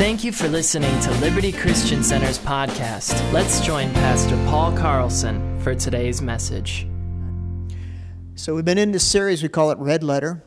Thank 0.00 0.24
you 0.24 0.32
for 0.32 0.48
listening 0.48 0.98
to 1.00 1.10
Liberty 1.20 1.52
Christian 1.52 2.02
Center's 2.02 2.38
podcast. 2.38 3.12
Let's 3.34 3.60
join 3.60 3.92
Pastor 3.92 4.34
Paul 4.46 4.74
Carlson 4.74 5.60
for 5.60 5.74
today's 5.74 6.22
message. 6.22 6.86
So, 8.34 8.54
we've 8.54 8.64
been 8.64 8.78
in 8.78 8.92
this 8.92 9.06
series, 9.06 9.42
we 9.42 9.50
call 9.50 9.70
it 9.72 9.76
Red 9.76 10.02
Letter. 10.02 10.42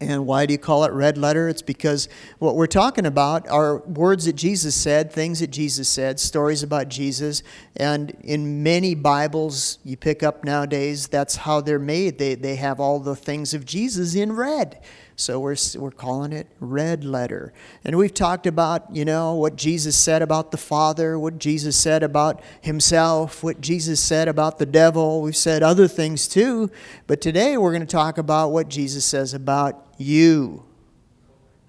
And 0.00 0.24
why 0.24 0.46
do 0.46 0.52
you 0.52 0.58
call 0.58 0.84
it 0.84 0.92
red 0.92 1.18
letter? 1.18 1.46
It's 1.50 1.60
because 1.60 2.08
what 2.38 2.56
we're 2.56 2.66
talking 2.66 3.04
about 3.04 3.46
are 3.50 3.80
words 3.80 4.24
that 4.24 4.32
Jesus 4.32 4.74
said, 4.74 5.12
things 5.12 5.40
that 5.40 5.50
Jesus 5.50 5.90
said, 5.90 6.18
stories 6.18 6.62
about 6.62 6.88
Jesus. 6.88 7.42
And 7.76 8.16
in 8.22 8.62
many 8.62 8.94
Bibles 8.94 9.78
you 9.84 9.98
pick 9.98 10.22
up 10.22 10.42
nowadays, 10.42 11.06
that's 11.08 11.36
how 11.36 11.60
they're 11.60 11.78
made. 11.78 12.16
They, 12.16 12.34
they 12.34 12.56
have 12.56 12.80
all 12.80 12.98
the 12.98 13.14
things 13.14 13.52
of 13.52 13.66
Jesus 13.66 14.14
in 14.14 14.32
red. 14.32 14.80
So 15.20 15.38
we're, 15.38 15.56
we're 15.76 15.90
calling 15.90 16.32
it 16.32 16.46
red 16.60 17.04
letter. 17.04 17.52
And 17.84 17.98
we've 17.98 18.14
talked 18.14 18.46
about, 18.46 18.94
you 18.96 19.04
know, 19.04 19.34
what 19.34 19.54
Jesus 19.54 19.94
said 19.94 20.22
about 20.22 20.50
the 20.50 20.56
Father, 20.56 21.18
what 21.18 21.38
Jesus 21.38 21.76
said 21.76 22.02
about 22.02 22.42
himself, 22.62 23.42
what 23.42 23.60
Jesus 23.60 24.00
said 24.00 24.28
about 24.28 24.58
the 24.58 24.64
devil. 24.64 25.20
We've 25.20 25.36
said 25.36 25.62
other 25.62 25.86
things 25.86 26.26
too. 26.26 26.70
But 27.06 27.20
today 27.20 27.58
we're 27.58 27.72
going 27.72 27.82
to 27.82 27.86
talk 27.86 28.16
about 28.16 28.48
what 28.48 28.68
Jesus 28.68 29.04
says 29.04 29.34
about 29.34 29.86
you. 29.98 30.64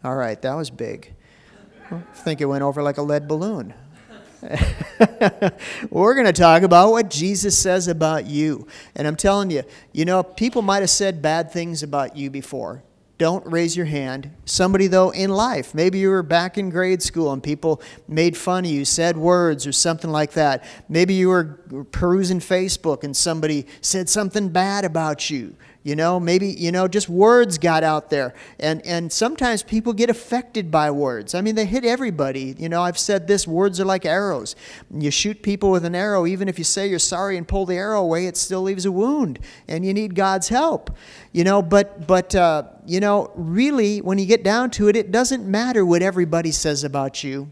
All 0.02 0.16
right, 0.16 0.42
that 0.42 0.54
was 0.54 0.70
big. 0.70 1.14
I 1.92 2.00
think 2.14 2.40
it 2.40 2.46
went 2.46 2.64
over 2.64 2.82
like 2.82 2.98
a 2.98 3.04
lead 3.04 3.28
balloon. 3.28 3.74
We're 5.92 6.16
going 6.16 6.26
to 6.26 6.34
talk 6.34 6.64
about 6.64 6.92
what 6.92 7.10
Jesus 7.10 7.60
says 7.60 7.88
about 7.90 8.26
you. 8.26 8.66
And 8.96 9.08
I'm 9.08 9.18
telling 9.18 9.52
you, 9.52 9.64
you 9.92 10.06
know, 10.06 10.24
people 10.24 10.62
might 10.62 10.80
have 10.80 10.90
said 10.90 11.22
bad 11.22 11.52
things 11.52 11.84
about 11.84 12.16
you 12.16 12.32
before 12.32 12.82
don't 13.22 13.46
raise 13.46 13.78
your 13.78 13.86
hand. 13.86 14.32
Somebody, 14.46 14.88
though, 14.88 15.12
in 15.12 15.30
life, 15.30 15.76
maybe 15.76 16.00
you 16.00 16.10
were 16.10 16.24
back 16.24 16.58
in 16.58 16.72
grade 16.72 17.04
school 17.04 17.32
and 17.32 17.44
people 17.44 17.80
made 18.08 18.36
fun 18.36 18.66
of 18.66 18.72
you, 18.72 18.84
said 18.84 19.16
words 19.16 19.68
or 19.68 19.72
something 19.72 20.10
like 20.10 20.32
that. 20.32 20.64
Maybe 20.90 21.14
you 21.14 21.30
were 21.30 21.60
perusing 21.92 22.40
Facebook 22.40 23.04
and 23.04 23.16
somebody 23.16 23.68
said 23.80 24.10
something 24.10 24.50
bad 24.50 24.86
about 24.86 25.30
you. 25.30 25.56
You 25.84 25.96
know, 25.96 26.20
maybe, 26.20 26.48
you 26.48 26.72
know, 26.72 26.88
just 26.88 27.10
words 27.10 27.58
got 27.58 27.84
out 27.84 28.12
there. 28.12 28.36
And, 28.60 28.86
and 28.86 29.12
sometimes 29.12 29.64
people 29.64 29.94
get 29.94 30.12
affected 30.12 30.70
by 30.70 30.92
words. 30.92 31.34
I 31.34 31.42
mean, 31.42 31.56
they 31.56 31.66
hit 31.66 31.84
everybody. 31.84 32.56
You 32.60 32.70
know, 32.70 32.84
I've 32.84 33.00
said 33.00 33.28
this 33.28 33.48
words 33.48 33.80
are 33.80 33.86
like 33.86 34.06
arrows. 34.06 34.56
You 34.94 35.10
shoot 35.10 35.42
people 35.42 35.72
with 35.72 35.84
an 35.84 35.96
arrow, 35.96 36.28
even 36.28 36.48
if 36.48 36.60
you 36.60 36.64
say 36.64 36.88
you're 36.88 37.00
sorry 37.00 37.36
and 37.36 37.48
pull 37.48 37.66
the 37.66 37.76
arrow 37.76 38.02
away, 38.02 38.28
it 38.28 38.38
still 38.38 38.62
leaves 38.62 38.86
a 38.86 38.92
wound. 38.92 39.40
And 39.68 39.84
you 39.84 39.92
need 39.92 40.14
God's 40.14 40.50
help. 40.50 40.96
You 41.32 41.44
know, 41.44 41.64
but, 41.64 42.06
but 42.06 42.36
uh, 42.36 42.64
you 42.86 43.00
know, 43.00 43.32
really, 43.34 44.02
when 44.02 44.20
you 44.20 44.28
get 44.28 44.44
down 44.44 44.70
to 44.72 44.88
it, 44.88 44.96
it 44.96 45.12
doesn't 45.12 45.48
matter 45.48 45.84
what 45.84 46.04
everybody 46.04 46.52
says 46.52 46.84
about 46.84 47.24
you. 47.24 47.50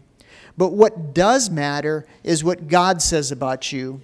But 0.56 0.72
what 0.72 1.14
does 1.14 1.50
matter 1.50 2.06
is 2.22 2.44
what 2.44 2.68
God 2.68 3.02
says 3.02 3.32
about 3.32 3.72
you. 3.72 4.02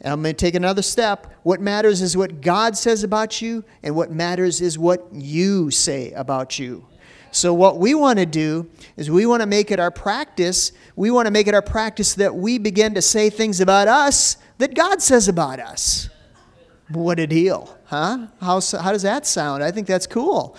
And 0.00 0.12
I'm 0.12 0.22
going 0.22 0.34
to 0.34 0.38
take 0.38 0.54
another 0.54 0.82
step. 0.82 1.32
What 1.42 1.60
matters 1.60 2.02
is 2.02 2.16
what 2.16 2.40
God 2.40 2.76
says 2.76 3.02
about 3.02 3.42
you, 3.42 3.64
and 3.82 3.96
what 3.96 4.10
matters 4.10 4.60
is 4.60 4.78
what 4.78 5.06
you 5.12 5.70
say 5.70 6.12
about 6.12 6.58
you. 6.58 6.86
So, 7.30 7.52
what 7.52 7.78
we 7.78 7.94
want 7.94 8.18
to 8.18 8.26
do 8.26 8.70
is 8.96 9.10
we 9.10 9.26
want 9.26 9.42
to 9.42 9.46
make 9.46 9.70
it 9.70 9.78
our 9.78 9.90
practice. 9.90 10.72
We 10.96 11.10
want 11.10 11.26
to 11.26 11.30
make 11.30 11.46
it 11.46 11.54
our 11.54 11.62
practice 11.62 12.14
that 12.14 12.34
we 12.34 12.58
begin 12.58 12.94
to 12.94 13.02
say 13.02 13.28
things 13.28 13.60
about 13.60 13.88
us 13.88 14.38
that 14.58 14.74
God 14.74 15.02
says 15.02 15.28
about 15.28 15.60
us. 15.60 16.08
What 16.90 17.18
a 17.20 17.26
deal, 17.26 17.76
huh? 17.84 18.28
How, 18.40 18.60
how 18.60 18.92
does 18.92 19.02
that 19.02 19.26
sound? 19.26 19.62
I 19.62 19.70
think 19.70 19.86
that's 19.86 20.06
cool. 20.06 20.56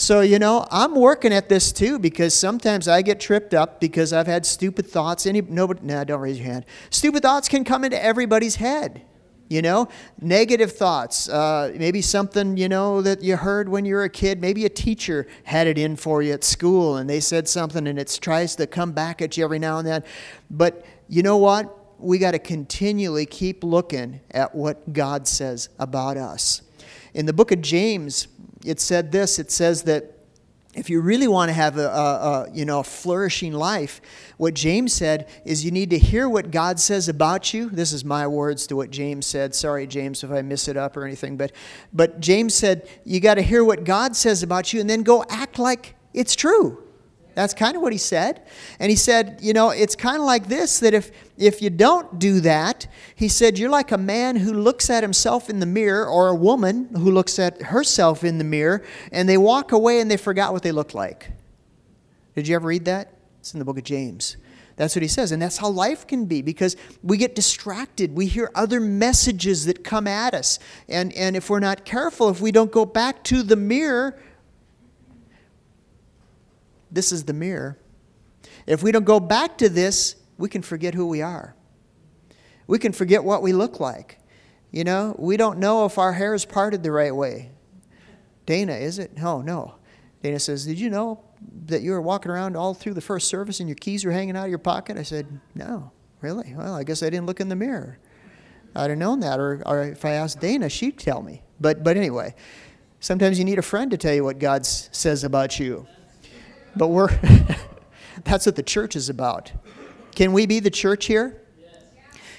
So, 0.00 0.20
you 0.20 0.38
know, 0.38 0.64
I'm 0.70 0.94
working 0.94 1.32
at 1.32 1.48
this 1.48 1.72
too 1.72 1.98
because 1.98 2.32
sometimes 2.32 2.86
I 2.86 3.02
get 3.02 3.18
tripped 3.18 3.52
up 3.52 3.80
because 3.80 4.12
I've 4.12 4.28
had 4.28 4.46
stupid 4.46 4.86
thoughts. 4.86 5.26
Any 5.26 5.40
nobody 5.40 5.80
no, 5.82 6.04
don't 6.04 6.20
raise 6.20 6.38
your 6.38 6.46
hand. 6.46 6.66
Stupid 6.90 7.24
thoughts 7.24 7.48
can 7.48 7.64
come 7.64 7.82
into 7.82 8.00
everybody's 8.00 8.54
head. 8.54 9.02
You 9.48 9.60
know, 9.60 9.88
negative 10.20 10.70
thoughts. 10.72 11.28
Uh, 11.28 11.72
maybe 11.76 12.00
something, 12.00 12.56
you 12.56 12.68
know, 12.68 13.02
that 13.02 13.24
you 13.24 13.36
heard 13.36 13.68
when 13.68 13.84
you 13.84 13.96
were 13.96 14.04
a 14.04 14.08
kid. 14.08 14.40
Maybe 14.40 14.64
a 14.64 14.68
teacher 14.68 15.26
had 15.42 15.66
it 15.66 15.76
in 15.76 15.96
for 15.96 16.22
you 16.22 16.32
at 16.32 16.44
school 16.44 16.96
and 16.96 17.10
they 17.10 17.18
said 17.18 17.48
something 17.48 17.88
and 17.88 17.98
it 17.98 18.18
tries 18.22 18.54
to 18.54 18.68
come 18.68 18.92
back 18.92 19.20
at 19.20 19.36
you 19.36 19.42
every 19.42 19.58
now 19.58 19.78
and 19.78 19.88
then. 19.88 20.04
But 20.48 20.86
you 21.08 21.24
know 21.24 21.38
what? 21.38 21.76
We 21.98 22.18
got 22.18 22.32
to 22.32 22.38
continually 22.38 23.26
keep 23.26 23.64
looking 23.64 24.20
at 24.30 24.54
what 24.54 24.92
God 24.92 25.26
says 25.26 25.70
about 25.80 26.16
us. 26.16 26.62
In 27.14 27.26
the 27.26 27.32
book 27.32 27.50
of 27.50 27.60
James, 27.62 28.28
it 28.64 28.80
said 28.80 29.12
this 29.12 29.38
it 29.38 29.50
says 29.50 29.82
that 29.82 30.14
if 30.74 30.90
you 30.90 31.00
really 31.00 31.26
want 31.26 31.48
to 31.48 31.52
have 31.52 31.76
a, 31.78 31.88
a, 31.88 31.90
a, 31.90 32.50
you 32.52 32.64
know 32.64 32.80
a 32.80 32.84
flourishing 32.84 33.52
life 33.52 34.00
what 34.36 34.54
james 34.54 34.92
said 34.92 35.28
is 35.44 35.64
you 35.64 35.70
need 35.70 35.90
to 35.90 35.98
hear 35.98 36.28
what 36.28 36.50
god 36.50 36.78
says 36.78 37.08
about 37.08 37.52
you. 37.54 37.68
This 37.70 37.92
is 37.92 38.04
my 38.04 38.26
words 38.26 38.66
to 38.68 38.76
what 38.76 38.90
james 38.90 39.26
said. 39.26 39.54
Sorry 39.54 39.86
james 39.86 40.22
if 40.22 40.30
i 40.30 40.42
miss 40.42 40.68
it 40.68 40.76
up 40.76 40.96
or 40.96 41.04
anything 41.04 41.36
but 41.36 41.52
but 41.92 42.20
james 42.20 42.54
said 42.54 42.88
you 43.04 43.20
got 43.20 43.34
to 43.34 43.42
hear 43.42 43.64
what 43.64 43.84
god 43.84 44.16
says 44.16 44.42
about 44.42 44.72
you 44.72 44.80
and 44.80 44.88
then 44.88 45.02
go 45.02 45.24
act 45.28 45.58
like 45.58 45.94
it's 46.14 46.34
true 46.34 46.82
that's 47.38 47.54
kind 47.54 47.76
of 47.76 47.82
what 47.82 47.92
he 47.92 47.98
said. 47.98 48.42
And 48.80 48.90
he 48.90 48.96
said, 48.96 49.38
you 49.40 49.52
know, 49.52 49.70
it's 49.70 49.94
kind 49.94 50.16
of 50.16 50.24
like 50.24 50.48
this 50.48 50.80
that 50.80 50.92
if 50.92 51.12
if 51.36 51.62
you 51.62 51.70
don't 51.70 52.18
do 52.18 52.40
that, 52.40 52.88
he 53.14 53.28
said 53.28 53.60
you're 53.60 53.70
like 53.70 53.92
a 53.92 53.96
man 53.96 54.34
who 54.34 54.52
looks 54.52 54.90
at 54.90 55.04
himself 55.04 55.48
in 55.48 55.60
the 55.60 55.66
mirror 55.66 56.04
or 56.04 56.30
a 56.30 56.34
woman 56.34 56.88
who 56.96 57.12
looks 57.12 57.38
at 57.38 57.62
herself 57.62 58.24
in 58.24 58.38
the 58.38 58.44
mirror 58.44 58.84
and 59.12 59.28
they 59.28 59.38
walk 59.38 59.70
away 59.70 60.00
and 60.00 60.10
they 60.10 60.16
forgot 60.16 60.52
what 60.52 60.64
they 60.64 60.72
look 60.72 60.94
like. 60.94 61.30
Did 62.34 62.48
you 62.48 62.56
ever 62.56 62.66
read 62.66 62.86
that? 62.86 63.12
It's 63.38 63.52
in 63.52 63.60
the 63.60 63.64
book 63.64 63.78
of 63.78 63.84
James. 63.84 64.36
That's 64.74 64.96
what 64.96 65.02
he 65.02 65.08
says. 65.08 65.30
And 65.30 65.40
that's 65.40 65.58
how 65.58 65.68
life 65.68 66.08
can 66.08 66.24
be 66.24 66.42
because 66.42 66.76
we 67.04 67.18
get 67.18 67.36
distracted. 67.36 68.16
We 68.16 68.26
hear 68.26 68.50
other 68.56 68.80
messages 68.80 69.66
that 69.66 69.84
come 69.84 70.08
at 70.08 70.34
us. 70.34 70.58
And, 70.88 71.12
and 71.12 71.36
if 71.36 71.48
we're 71.48 71.60
not 71.60 71.84
careful, 71.84 72.30
if 72.30 72.40
we 72.40 72.50
don't 72.50 72.72
go 72.72 72.84
back 72.84 73.22
to 73.24 73.44
the 73.44 73.54
mirror, 73.54 74.18
this 76.90 77.12
is 77.12 77.24
the 77.24 77.32
mirror. 77.32 77.78
If 78.66 78.82
we 78.82 78.92
don't 78.92 79.04
go 79.04 79.20
back 79.20 79.58
to 79.58 79.68
this, 79.68 80.16
we 80.36 80.48
can 80.48 80.62
forget 80.62 80.94
who 80.94 81.06
we 81.06 81.22
are. 81.22 81.54
We 82.66 82.78
can 82.78 82.92
forget 82.92 83.24
what 83.24 83.42
we 83.42 83.52
look 83.52 83.80
like. 83.80 84.18
You 84.70 84.84
know, 84.84 85.16
we 85.18 85.36
don't 85.36 85.58
know 85.58 85.86
if 85.86 85.98
our 85.98 86.12
hair 86.12 86.34
is 86.34 86.44
parted 86.44 86.82
the 86.82 86.92
right 86.92 87.14
way. 87.14 87.50
Dana, 88.46 88.74
is 88.74 88.98
it? 88.98 89.16
No, 89.16 89.40
no. 89.40 89.76
Dana 90.22 90.38
says, 90.38 90.66
Did 90.66 90.78
you 90.78 90.90
know 90.90 91.24
that 91.66 91.82
you 91.82 91.92
were 91.92 92.02
walking 92.02 92.30
around 92.30 92.56
all 92.56 92.74
through 92.74 92.94
the 92.94 93.00
first 93.00 93.28
service 93.28 93.60
and 93.60 93.68
your 93.68 93.76
keys 93.76 94.04
were 94.04 94.12
hanging 94.12 94.36
out 94.36 94.44
of 94.44 94.50
your 94.50 94.58
pocket? 94.58 94.96
I 94.96 95.02
said, 95.02 95.26
No, 95.54 95.90
really? 96.20 96.54
Well, 96.56 96.74
I 96.74 96.84
guess 96.84 97.02
I 97.02 97.10
didn't 97.10 97.26
look 97.26 97.40
in 97.40 97.48
the 97.48 97.56
mirror. 97.56 97.98
I'd 98.74 98.90
have 98.90 98.98
known 98.98 99.20
that, 99.20 99.40
or, 99.40 99.62
or 99.66 99.82
if 99.82 100.04
I 100.04 100.12
asked 100.12 100.40
Dana, 100.40 100.68
she'd 100.68 100.98
tell 100.98 101.22
me. 101.22 101.42
But, 101.60 101.82
but 101.82 101.96
anyway, 101.96 102.34
sometimes 103.00 103.38
you 103.38 103.44
need 103.44 103.58
a 103.58 103.62
friend 103.62 103.90
to 103.90 103.96
tell 103.96 104.14
you 104.14 104.24
what 104.24 104.38
God 104.38 104.66
says 104.66 105.24
about 105.24 105.58
you. 105.58 105.86
But 106.76 106.88
we're, 106.88 107.08
that's 108.24 108.46
what 108.46 108.56
the 108.56 108.62
church 108.62 108.96
is 108.96 109.08
about. 109.08 109.52
Can 110.14 110.32
we 110.32 110.46
be 110.46 110.60
the 110.60 110.70
church 110.70 111.06
here? 111.06 111.42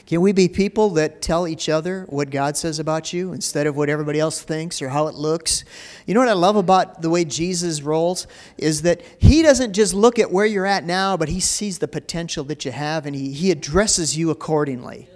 Can 0.10 0.22
we 0.22 0.32
be 0.32 0.48
people 0.48 0.90
that 0.92 1.22
tell 1.22 1.48
each 1.48 1.70
other 1.70 2.08
what 2.10 2.32
God 2.32 2.58
says 2.58 2.80
about 2.80 3.14
you 3.14 3.32
instead 3.32 3.68
of 3.68 3.78
what 3.78 3.90
everybody 3.90 4.20
else 4.20 4.42
thinks 4.42 4.82
or 4.82 4.90
how 4.90 5.06
it 5.06 5.14
looks? 5.14 5.64
You 6.08 6.16
know 6.16 6.20
what 6.20 6.30
I 6.30 6.34
love 6.34 6.56
about 6.56 7.04
the 7.04 7.12
way 7.12 7.24
Jesus 7.24 7.84
rolls 7.84 8.26
is 8.58 8.82
that 8.82 9.04
he 9.20 9.44
doesn't 9.44 9.74
just 9.74 9.94
look 9.94 10.18
at 10.18 10.32
where 10.32 10.48
you're 10.48 10.66
at 10.66 10.84
now, 10.84 11.16
but 11.16 11.30
he 11.30 11.40
sees 11.40 11.78
the 11.78 11.88
potential 11.88 12.44
that 12.46 12.66
you 12.66 12.72
have 12.72 13.06
and 13.06 13.16
he, 13.16 13.34
he 13.34 13.52
addresses 13.52 14.18
you 14.18 14.32
accordingly. 14.32 15.08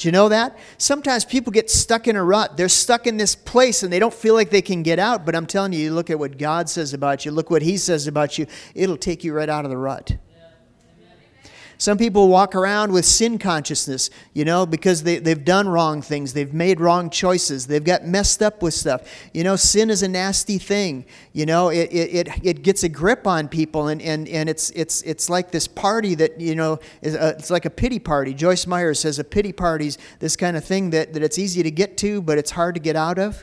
Do 0.00 0.08
you 0.08 0.12
know 0.12 0.30
that? 0.30 0.56
Sometimes 0.78 1.26
people 1.26 1.52
get 1.52 1.68
stuck 1.68 2.08
in 2.08 2.16
a 2.16 2.24
rut. 2.24 2.56
They're 2.56 2.70
stuck 2.70 3.06
in 3.06 3.18
this 3.18 3.34
place 3.34 3.82
and 3.82 3.92
they 3.92 3.98
don't 3.98 4.14
feel 4.14 4.32
like 4.32 4.48
they 4.48 4.62
can 4.62 4.82
get 4.82 4.98
out. 4.98 5.26
But 5.26 5.36
I'm 5.36 5.44
telling 5.44 5.74
you, 5.74 5.80
you 5.80 5.92
look 5.92 6.08
at 6.08 6.18
what 6.18 6.38
God 6.38 6.70
says 6.70 6.94
about 6.94 7.26
you, 7.26 7.32
look 7.32 7.50
what 7.50 7.60
He 7.60 7.76
says 7.76 8.06
about 8.06 8.38
you, 8.38 8.46
it'll 8.74 8.96
take 8.96 9.24
you 9.24 9.34
right 9.34 9.48
out 9.48 9.66
of 9.66 9.70
the 9.70 9.76
rut. 9.76 10.16
Some 11.80 11.96
people 11.96 12.28
walk 12.28 12.54
around 12.54 12.92
with 12.92 13.06
sin 13.06 13.38
consciousness, 13.38 14.10
you 14.34 14.44
know, 14.44 14.66
because 14.66 15.02
they, 15.02 15.16
they've 15.16 15.42
done 15.42 15.66
wrong 15.66 16.02
things. 16.02 16.34
They've 16.34 16.52
made 16.52 16.78
wrong 16.78 17.08
choices. 17.08 17.66
They've 17.66 17.82
got 17.82 18.04
messed 18.04 18.42
up 18.42 18.60
with 18.60 18.74
stuff. 18.74 19.10
You 19.32 19.44
know, 19.44 19.56
sin 19.56 19.88
is 19.88 20.02
a 20.02 20.08
nasty 20.08 20.58
thing. 20.58 21.06
You 21.32 21.46
know, 21.46 21.70
it, 21.70 21.90
it, 21.90 22.28
it, 22.44 22.62
gets 22.62 22.82
a 22.82 22.88
grip 22.90 23.26
on 23.26 23.48
people, 23.48 23.88
and, 23.88 24.02
and, 24.02 24.28
and 24.28 24.50
it's, 24.50 24.68
it's, 24.72 25.00
it's 25.02 25.30
like 25.30 25.52
this 25.52 25.66
party 25.66 26.14
that, 26.16 26.38
you 26.38 26.54
know, 26.54 26.80
is 27.00 27.14
a, 27.14 27.30
it's 27.30 27.48
like 27.48 27.64
a 27.64 27.70
pity 27.70 27.98
party. 27.98 28.34
Joyce 28.34 28.66
Meyer 28.66 28.92
says 28.92 29.18
a 29.18 29.24
pity 29.24 29.50
party's 29.50 29.96
this 30.18 30.36
kind 30.36 30.58
of 30.58 30.64
thing 30.66 30.90
that, 30.90 31.14
that 31.14 31.22
it's 31.22 31.38
easy 31.38 31.62
to 31.62 31.70
get 31.70 31.96
to, 31.96 32.20
but 32.20 32.36
it's 32.36 32.50
hard 32.50 32.74
to 32.74 32.80
get 32.82 32.94
out 32.94 33.18
of. 33.18 33.42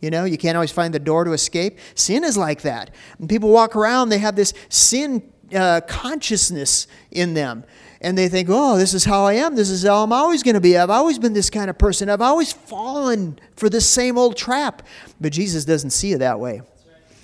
You 0.00 0.08
know, 0.10 0.24
you 0.24 0.38
can't 0.38 0.56
always 0.56 0.72
find 0.72 0.94
the 0.94 0.98
door 0.98 1.24
to 1.24 1.32
escape. 1.32 1.78
Sin 1.94 2.24
is 2.24 2.38
like 2.38 2.62
that. 2.62 2.90
When 3.18 3.28
people 3.28 3.50
walk 3.50 3.76
around, 3.76 4.08
they 4.08 4.18
have 4.18 4.34
this 4.34 4.54
sin 4.70 5.30
uh, 5.54 5.80
consciousness 5.86 6.86
in 7.10 7.34
them. 7.34 7.64
And 8.00 8.16
they 8.16 8.28
think, 8.28 8.48
oh, 8.50 8.76
this 8.76 8.94
is 8.94 9.04
how 9.04 9.24
I 9.24 9.34
am. 9.34 9.56
This 9.56 9.70
is 9.70 9.82
how 9.84 10.02
I'm 10.02 10.12
always 10.12 10.42
going 10.42 10.54
to 10.54 10.60
be. 10.60 10.76
I've 10.76 10.90
always 10.90 11.18
been 11.18 11.32
this 11.32 11.50
kind 11.50 11.70
of 11.70 11.78
person. 11.78 12.10
I've 12.10 12.20
always 12.20 12.52
fallen 12.52 13.38
for 13.56 13.68
this 13.68 13.88
same 13.88 14.18
old 14.18 14.36
trap. 14.36 14.82
But 15.20 15.32
Jesus 15.32 15.64
doesn't 15.64 15.90
see 15.90 16.12
it 16.12 16.18
that 16.18 16.38
way. 16.38 16.62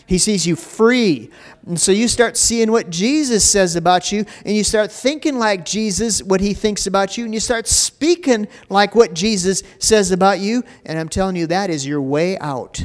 He 0.06 0.18
sees 0.18 0.46
you 0.46 0.56
free. 0.56 1.30
And 1.66 1.80
so 1.80 1.92
you 1.92 2.08
start 2.08 2.36
seeing 2.36 2.72
what 2.72 2.90
Jesus 2.90 3.48
says 3.48 3.76
about 3.76 4.12
you, 4.12 4.26
and 4.44 4.56
you 4.56 4.64
start 4.64 4.90
thinking 4.90 5.38
like 5.38 5.64
Jesus, 5.64 6.22
what 6.22 6.40
he 6.40 6.54
thinks 6.54 6.86
about 6.86 7.16
you, 7.16 7.24
and 7.24 7.32
you 7.32 7.40
start 7.40 7.66
speaking 7.68 8.48
like 8.68 8.94
what 8.94 9.14
Jesus 9.14 9.62
says 9.78 10.10
about 10.10 10.40
you. 10.40 10.64
And 10.84 10.98
I'm 10.98 11.08
telling 11.08 11.36
you, 11.36 11.46
that 11.46 11.70
is 11.70 11.86
your 11.86 12.02
way 12.02 12.38
out. 12.38 12.84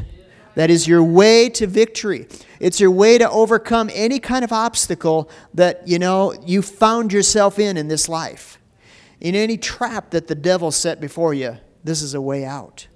That 0.57 0.71
is 0.71 0.87
your 0.87 1.03
way 1.03 1.49
to 1.49 1.67
victory. 1.67 2.27
It's 2.59 2.79
your 2.79 2.89
way 2.89 3.19
to 3.19 3.29
overcome 3.29 3.91
any 3.93 4.17
kind 4.17 4.43
of 4.43 4.51
obstacle 4.51 5.29
that, 5.53 5.87
you 5.87 5.99
know, 5.99 6.33
you 6.47 6.63
found 6.63 7.13
yourself 7.13 7.59
in 7.59 7.77
in 7.77 7.89
this 7.89 8.09
life. 8.09 8.57
In 9.21 9.35
any 9.35 9.55
trap 9.57 10.09
that 10.09 10.25
the 10.25 10.33
devil 10.33 10.71
set 10.71 10.99
before 10.99 11.35
you, 11.35 11.57
this 11.83 12.01
is 12.01 12.15
a 12.15 12.21
way 12.21 12.43
out. 12.43 12.87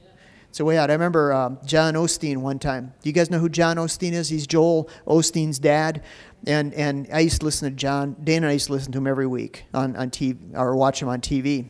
It's 0.49 0.59
a 0.59 0.65
way 0.65 0.79
out. 0.79 0.89
I 0.89 0.93
remember 0.93 1.33
um, 1.33 1.59
John 1.63 1.93
Osteen 1.93 2.37
one 2.37 2.57
time. 2.57 2.93
Do 3.03 3.09
you 3.09 3.13
guys 3.13 3.29
know 3.29 3.37
who 3.37 3.47
John 3.47 3.77
Osteen 3.77 4.13
is? 4.13 4.27
He's 4.27 4.47
Joel 4.47 4.89
Osteen's 5.05 5.59
dad. 5.59 6.01
And, 6.47 6.73
and 6.73 7.07
I 7.13 7.19
used 7.19 7.41
to 7.41 7.45
listen 7.45 7.69
to 7.69 7.75
John. 7.75 8.15
Dana 8.23 8.47
and 8.47 8.49
I 8.49 8.53
used 8.53 8.67
to 8.67 8.73
listen 8.73 8.91
to 8.93 8.97
him 8.97 9.05
every 9.05 9.27
week 9.27 9.65
on, 9.71 9.95
on 9.97 10.09
TV 10.09 10.55
or 10.55 10.75
watch 10.75 10.99
him 10.99 11.09
on 11.09 11.21
TV. 11.21 11.69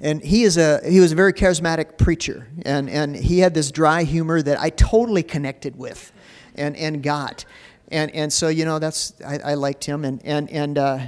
And 0.00 0.22
he, 0.22 0.44
is 0.44 0.56
a, 0.56 0.80
he 0.88 1.00
was 1.00 1.12
a 1.12 1.14
very 1.14 1.32
charismatic 1.32 1.98
preacher. 1.98 2.48
And, 2.64 2.88
and 2.90 3.16
he 3.16 3.38
had 3.40 3.54
this 3.54 3.70
dry 3.70 4.04
humor 4.04 4.42
that 4.42 4.60
I 4.60 4.70
totally 4.70 5.22
connected 5.22 5.76
with 5.76 6.12
and, 6.54 6.76
and 6.76 7.02
got. 7.02 7.44
And, 7.88 8.10
and 8.14 8.32
so, 8.32 8.48
you 8.48 8.64
know, 8.64 8.78
that's, 8.78 9.14
I, 9.24 9.38
I 9.38 9.54
liked 9.54 9.84
him. 9.84 10.04
And, 10.04 10.24
and, 10.24 10.50
and 10.50 10.78
uh, 10.78 10.98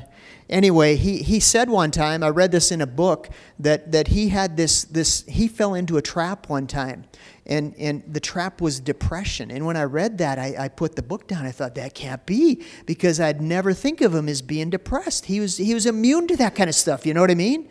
anyway, 0.48 0.96
he, 0.96 1.18
he 1.18 1.40
said 1.40 1.70
one 1.70 1.90
time, 1.90 2.22
I 2.22 2.28
read 2.28 2.52
this 2.52 2.70
in 2.70 2.80
a 2.80 2.86
book, 2.86 3.30
that, 3.58 3.92
that 3.92 4.08
he 4.08 4.28
had 4.28 4.56
this, 4.56 4.84
this, 4.84 5.24
he 5.26 5.48
fell 5.48 5.74
into 5.74 5.96
a 5.96 6.02
trap 6.02 6.48
one 6.48 6.66
time. 6.66 7.04
And, 7.46 7.74
and 7.78 8.02
the 8.12 8.20
trap 8.20 8.60
was 8.60 8.80
depression. 8.80 9.52
And 9.52 9.64
when 9.64 9.76
I 9.76 9.84
read 9.84 10.18
that, 10.18 10.38
I, 10.38 10.54
I 10.58 10.68
put 10.68 10.96
the 10.96 11.02
book 11.02 11.28
down. 11.28 11.46
I 11.46 11.52
thought, 11.52 11.76
that 11.76 11.94
can't 11.94 12.26
be, 12.26 12.62
because 12.86 13.20
I'd 13.20 13.40
never 13.40 13.72
think 13.72 14.00
of 14.00 14.14
him 14.14 14.28
as 14.28 14.42
being 14.42 14.68
depressed. 14.68 15.26
He 15.26 15.38
was, 15.40 15.56
he 15.56 15.72
was 15.72 15.86
immune 15.86 16.26
to 16.26 16.36
that 16.38 16.56
kind 16.56 16.68
of 16.68 16.74
stuff, 16.74 17.06
you 17.06 17.14
know 17.14 17.20
what 17.20 17.30
I 17.30 17.36
mean? 17.36 17.68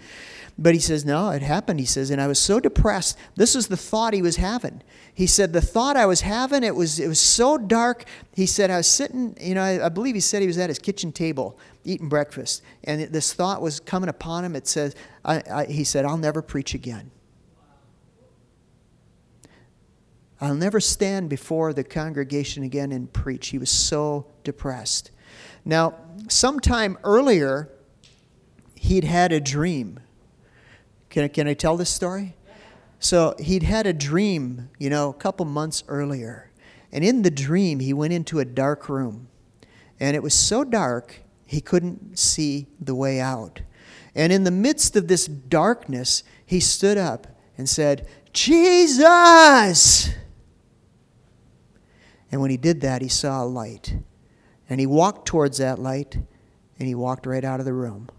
But 0.58 0.74
he 0.74 0.80
says, 0.80 1.04
no, 1.04 1.32
it 1.32 1.42
happened. 1.42 1.82
He 1.82 1.86
says, 1.86 2.10
and 2.10 2.22
I 2.22 2.28
was 2.28 2.40
so 2.40 2.62
depressed. 2.62 3.18
This 3.36 3.56
was 3.56 3.68
the 3.68 3.76
thought 3.76 4.14
he 4.14 4.22
was 4.22 4.38
having. 4.38 4.82
He 5.14 5.28
said, 5.28 5.52
the 5.52 5.60
thought 5.60 5.98
I 5.98 6.06
was 6.06 6.22
having, 6.22 6.64
it 6.64 6.76
was, 6.76 6.98
it 6.98 7.10
was 7.10 7.20
so 7.20 7.58
dark. 7.58 8.06
He 8.34 8.46
said, 8.46 8.72
I 8.72 8.78
was 8.78 8.88
sitting, 8.88 9.36
you 9.40 9.56
know, 9.56 9.62
I, 9.62 9.88
I 9.88 9.90
believe 9.90 10.16
he 10.16 10.22
said 10.22 10.42
he 10.42 10.48
was 10.48 10.58
at 10.58 10.70
his 10.70 10.80
kitchen 10.80 11.12
table 11.12 11.60
eating 11.84 12.08
breakfast. 12.08 12.62
And 12.86 13.02
this 13.02 13.34
thought 13.34 13.62
was 13.62 13.82
coming 13.82 14.08
upon 14.08 14.46
him. 14.46 14.56
It 14.56 14.66
says, 14.66 14.96
I, 15.26 15.44
I, 15.52 15.66
he 15.66 15.84
said, 15.84 16.06
I'll 16.06 16.18
never 16.18 16.42
preach 16.42 16.74
again. 16.74 17.12
I'll 20.40 20.56
never 20.56 20.80
stand 20.80 21.30
before 21.30 21.74
the 21.74 21.84
congregation 21.84 22.64
again 22.64 22.94
and 22.94 23.12
preach. 23.12 23.50
He 23.50 23.58
was 23.58 23.70
so 23.70 24.28
depressed. 24.46 25.12
Now, 25.66 25.96
sometime 26.30 26.98
earlier, 27.04 27.70
he'd 28.76 29.04
had 29.04 29.34
a 29.34 29.42
dream 29.42 30.00
can 31.16 31.24
I, 31.24 31.28
can 31.30 31.48
I 31.48 31.54
tell 31.54 31.78
this 31.78 31.90
story? 31.90 32.36
So 33.00 33.36
he'd 33.40 33.64
had 33.64 33.88
a 33.88 33.94
dream, 33.94 34.70
you 34.78 34.90
know, 34.90 35.12
a 35.12 35.14
couple 35.14 35.46
months 35.46 35.82
earlier. 35.88 36.52
And 36.92 37.06
in 37.06 37.22
the 37.22 37.32
dream, 37.32 37.80
he 37.80 37.94
went 37.94 38.12
into 38.12 38.40
a 38.40 38.44
dark 38.44 38.90
room. 38.90 39.30
And 39.98 40.18
it 40.18 40.22
was 40.22 40.34
so 40.34 40.66
dark, 40.66 41.22
he 41.46 41.62
couldn't 41.62 42.20
see 42.20 42.68
the 42.82 42.94
way 42.94 43.22
out. 43.22 43.62
And 44.14 44.34
in 44.34 44.44
the 44.44 44.52
midst 44.52 44.98
of 44.98 45.08
this 45.08 45.26
darkness, 45.26 46.22
he 46.46 46.60
stood 46.60 46.98
up 46.98 47.28
and 47.58 47.70
said, 47.70 48.06
Jesus! 48.34 50.10
And 52.30 52.42
when 52.42 52.52
he 52.52 52.58
did 52.58 52.82
that, 52.82 53.02
he 53.02 53.08
saw 53.08 53.42
a 53.42 53.46
light. 53.46 53.96
And 54.70 54.82
he 54.82 54.86
walked 54.86 55.26
towards 55.26 55.60
that 55.60 55.80
light, 55.80 56.18
and 56.78 56.90
he 56.90 56.94
walked 56.94 57.26
right 57.26 57.46
out 57.46 57.62
of 57.62 57.66
the 57.66 57.72
room. 57.72 58.10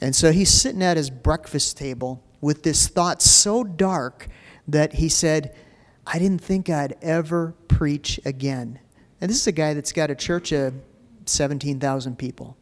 And 0.00 0.14
so 0.14 0.32
he's 0.32 0.50
sitting 0.50 0.82
at 0.82 0.96
his 0.96 1.10
breakfast 1.10 1.76
table 1.76 2.22
with 2.40 2.62
this 2.62 2.88
thought 2.88 3.22
so 3.22 3.64
dark 3.64 4.28
that 4.68 4.94
he 4.94 5.08
said, 5.08 5.54
I 6.06 6.18
didn't 6.18 6.42
think 6.42 6.68
I'd 6.68 6.96
ever 7.00 7.54
preach 7.68 8.20
again. 8.24 8.80
And 9.20 9.30
this 9.30 9.40
is 9.40 9.46
a 9.46 9.52
guy 9.52 9.74
that's 9.74 9.92
got 9.92 10.10
a 10.10 10.14
church 10.14 10.52
of 10.52 10.74
17,000 11.26 12.18
people, 12.18 12.56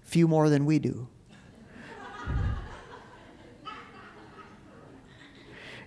few 0.00 0.26
more 0.26 0.48
than 0.48 0.64
we 0.64 0.78
do. 0.78 1.08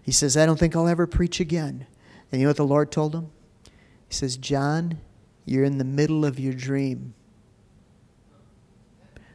he 0.03 0.11
says, 0.11 0.37
I 0.37 0.45
don't 0.45 0.59
think 0.59 0.75
I'll 0.75 0.87
ever 0.87 1.07
preach 1.07 1.39
again. 1.39 1.87
And 2.31 2.39
you 2.39 2.45
know 2.45 2.51
what 2.51 2.57
the 2.57 2.65
Lord 2.65 2.91
told 2.91 3.15
him? 3.15 3.31
He 4.07 4.13
says, 4.13 4.37
John, 4.37 4.99
you're 5.45 5.63
in 5.63 5.77
the 5.79 5.83
middle 5.83 6.25
of 6.25 6.39
your 6.39 6.53
dream. 6.53 7.13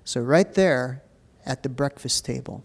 So, 0.05 0.21
right 0.21 0.53
there 0.55 1.03
at 1.47 1.63
the 1.63 1.69
breakfast 1.69 2.25
table, 2.25 2.65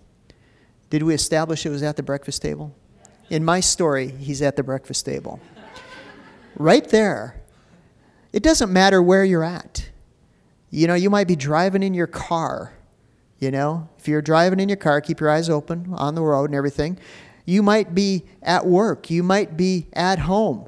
did 0.89 1.04
we 1.04 1.13
establish 1.13 1.66
it 1.66 1.69
was 1.69 1.84
at 1.84 1.95
the 1.95 2.04
breakfast 2.04 2.42
table? 2.42 2.75
In 3.30 3.44
my 3.44 3.60
story, 3.60 4.10
he's 4.10 4.42
at 4.42 4.56
the 4.56 4.63
breakfast 4.63 5.06
table. 5.06 5.39
right 6.56 6.88
there. 6.89 7.42
It 8.34 8.44
doesn't 8.44 8.72
matter 8.72 9.01
where 9.01 9.24
you're 9.24 9.44
at. 9.44 9.89
You 10.69 10.88
know, 10.88 10.95
you 10.95 11.10
might 11.10 11.28
be 11.28 11.36
driving 11.36 11.84
in 11.84 11.94
your 11.94 12.07
car. 12.07 12.74
You 13.40 13.51
know, 13.51 13.90
if 14.00 14.07
you're 14.07 14.22
driving 14.22 14.60
in 14.60 14.68
your 14.68 14.78
car, 14.78 15.00
keep 15.01 15.19
your 15.19 15.30
eyes 15.30 15.50
open 15.50 15.94
on 15.94 16.16
the 16.16 16.22
road 16.22 16.45
and 16.45 16.56
everything. 16.56 16.98
You 17.45 17.63
might 17.63 17.94
be 17.94 18.25
at 18.42 18.66
work. 18.66 19.10
You 19.10 19.24
might 19.24 19.56
be 19.56 19.88
at 19.94 20.19
home 20.19 20.68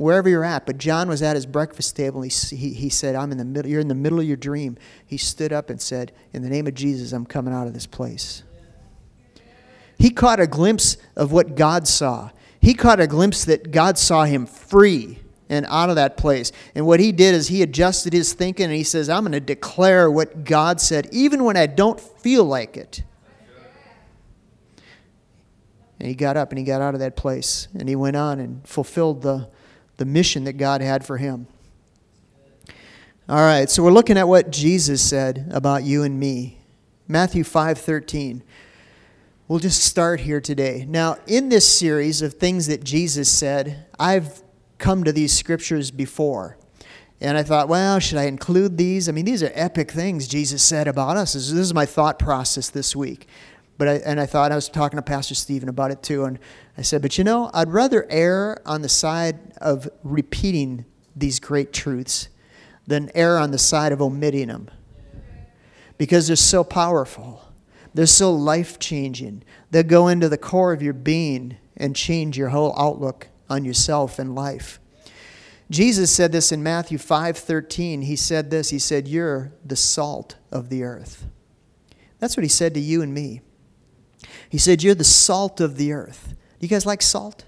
wherever 0.00 0.28
you're 0.28 0.44
at. 0.44 0.64
But 0.64 0.78
John 0.78 1.08
was 1.08 1.22
at 1.22 1.36
his 1.36 1.46
breakfast 1.46 1.94
table. 1.94 2.22
He, 2.22 2.30
he, 2.30 2.72
he 2.72 2.88
said, 2.88 3.14
I'm 3.14 3.30
in 3.32 3.38
the 3.38 3.44
middle, 3.44 3.70
you're 3.70 3.80
in 3.80 3.88
the 3.88 3.94
middle 3.94 4.18
of 4.18 4.26
your 4.26 4.36
dream. 4.36 4.78
He 5.06 5.18
stood 5.18 5.52
up 5.52 5.68
and 5.68 5.80
said, 5.80 6.12
In 6.32 6.42
the 6.42 6.48
name 6.48 6.66
of 6.66 6.74
Jesus, 6.74 7.12
I'm 7.12 7.26
coming 7.26 7.52
out 7.52 7.66
of 7.66 7.74
this 7.74 7.86
place. 7.86 8.42
He 9.98 10.10
caught 10.10 10.40
a 10.40 10.46
glimpse 10.46 10.96
of 11.14 11.30
what 11.30 11.54
God 11.54 11.86
saw. 11.86 12.30
He 12.60 12.72
caught 12.72 13.00
a 13.00 13.06
glimpse 13.06 13.44
that 13.44 13.70
God 13.70 13.98
saw 13.98 14.24
him 14.24 14.46
free 14.46 15.18
and 15.50 15.66
out 15.68 15.90
of 15.90 15.96
that 15.96 16.16
place. 16.16 16.52
And 16.74 16.86
what 16.86 17.00
he 17.00 17.12
did 17.12 17.34
is 17.34 17.48
he 17.48 17.62
adjusted 17.62 18.14
his 18.14 18.32
thinking 18.32 18.66
and 18.66 18.74
he 18.74 18.84
says, 18.84 19.10
I'm 19.10 19.24
going 19.24 19.32
to 19.32 19.40
declare 19.40 20.10
what 20.10 20.44
God 20.44 20.80
said, 20.80 21.08
even 21.12 21.44
when 21.44 21.56
I 21.56 21.66
don't 21.66 22.00
feel 22.00 22.44
like 22.44 22.78
it. 22.78 23.02
And 25.98 26.08
he 26.08 26.14
got 26.14 26.38
up 26.38 26.50
and 26.50 26.58
he 26.58 26.64
got 26.64 26.80
out 26.80 26.94
of 26.94 27.00
that 27.00 27.16
place 27.16 27.68
and 27.78 27.86
he 27.86 27.96
went 27.96 28.16
on 28.16 28.40
and 28.40 28.66
fulfilled 28.66 29.20
the 29.20 29.50
the 30.00 30.06
mission 30.06 30.44
that 30.44 30.54
God 30.54 30.80
had 30.80 31.04
for 31.04 31.18
him. 31.18 31.46
All 33.28 33.36
right, 33.36 33.68
so 33.68 33.82
we're 33.82 33.92
looking 33.92 34.16
at 34.16 34.26
what 34.26 34.50
Jesus 34.50 35.06
said 35.06 35.46
about 35.52 35.84
you 35.84 36.04
and 36.04 36.18
me. 36.18 36.56
Matthew 37.06 37.44
5:13. 37.44 38.42
We'll 39.46 39.58
just 39.58 39.84
start 39.84 40.20
here 40.20 40.40
today. 40.40 40.86
Now, 40.88 41.18
in 41.26 41.50
this 41.50 41.68
series 41.68 42.22
of 42.22 42.32
things 42.34 42.66
that 42.68 42.82
Jesus 42.82 43.28
said, 43.28 43.84
I've 43.98 44.42
come 44.78 45.04
to 45.04 45.12
these 45.12 45.34
scriptures 45.34 45.90
before. 45.90 46.56
And 47.20 47.36
I 47.36 47.42
thought, 47.42 47.68
well, 47.68 47.98
should 47.98 48.16
I 48.16 48.24
include 48.24 48.78
these? 48.78 49.06
I 49.06 49.12
mean, 49.12 49.26
these 49.26 49.42
are 49.42 49.52
epic 49.52 49.90
things 49.90 50.26
Jesus 50.26 50.62
said 50.62 50.88
about 50.88 51.18
us. 51.18 51.34
This 51.34 51.50
is 51.50 51.74
my 51.74 51.84
thought 51.84 52.18
process 52.18 52.70
this 52.70 52.96
week. 52.96 53.28
But 53.80 53.88
I, 53.88 53.94
and 53.94 54.20
I 54.20 54.26
thought 54.26 54.52
I 54.52 54.56
was 54.56 54.68
talking 54.68 54.98
to 54.98 55.02
Pastor 55.02 55.34
Stephen 55.34 55.70
about 55.70 55.90
it 55.90 56.02
too, 56.02 56.26
and 56.26 56.38
I 56.76 56.82
said, 56.82 57.00
but 57.00 57.16
you 57.16 57.24
know, 57.24 57.50
I'd 57.54 57.70
rather 57.70 58.06
err 58.10 58.60
on 58.66 58.82
the 58.82 58.90
side 58.90 59.38
of 59.56 59.88
repeating 60.02 60.84
these 61.16 61.40
great 61.40 61.72
truths 61.72 62.28
than 62.86 63.10
err 63.14 63.38
on 63.38 63.52
the 63.52 63.58
side 63.58 63.92
of 63.92 64.02
omitting 64.02 64.48
them, 64.48 64.68
because 65.96 66.26
they're 66.26 66.36
so 66.36 66.62
powerful, 66.62 67.40
they're 67.94 68.04
so 68.04 68.30
life 68.30 68.78
changing. 68.78 69.44
They 69.70 69.82
go 69.82 70.08
into 70.08 70.28
the 70.28 70.36
core 70.36 70.74
of 70.74 70.82
your 70.82 70.92
being 70.92 71.56
and 71.74 71.96
change 71.96 72.36
your 72.36 72.50
whole 72.50 72.78
outlook 72.78 73.28
on 73.48 73.64
yourself 73.64 74.18
and 74.18 74.34
life. 74.34 74.78
Jesus 75.70 76.10
said 76.10 76.32
this 76.32 76.52
in 76.52 76.62
Matthew 76.62 76.98
5:13. 76.98 78.02
He 78.02 78.16
said 78.16 78.50
this. 78.50 78.68
He 78.68 78.78
said, 78.78 79.08
"You're 79.08 79.52
the 79.64 79.74
salt 79.74 80.36
of 80.52 80.68
the 80.68 80.82
earth." 80.82 81.24
That's 82.18 82.36
what 82.36 82.44
he 82.44 82.50
said 82.50 82.74
to 82.74 82.80
you 82.80 83.00
and 83.00 83.14
me. 83.14 83.40
He 84.48 84.58
said, 84.58 84.82
You're 84.82 84.94
the 84.94 85.04
salt 85.04 85.60
of 85.60 85.76
the 85.76 85.92
earth. 85.92 86.34
You 86.60 86.68
guys 86.68 86.86
like 86.86 87.02
salt? 87.02 87.44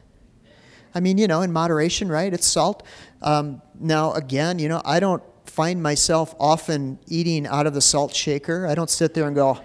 I 0.94 1.00
mean, 1.00 1.18
you 1.18 1.26
know, 1.26 1.42
in 1.42 1.52
moderation, 1.52 2.08
right? 2.08 2.32
It's 2.32 2.46
salt. 2.46 2.82
Um, 3.22 3.62
now, 3.78 4.12
again, 4.12 4.58
you 4.58 4.68
know, 4.68 4.82
I 4.84 5.00
don't 5.00 5.22
find 5.46 5.82
myself 5.82 6.34
often 6.38 6.98
eating 7.08 7.46
out 7.46 7.66
of 7.66 7.74
the 7.74 7.80
salt 7.80 8.14
shaker. 8.14 8.66
I 8.66 8.74
don't 8.74 8.90
sit 8.90 9.14
there 9.14 9.26
and 9.26 9.34
go, 9.34 9.58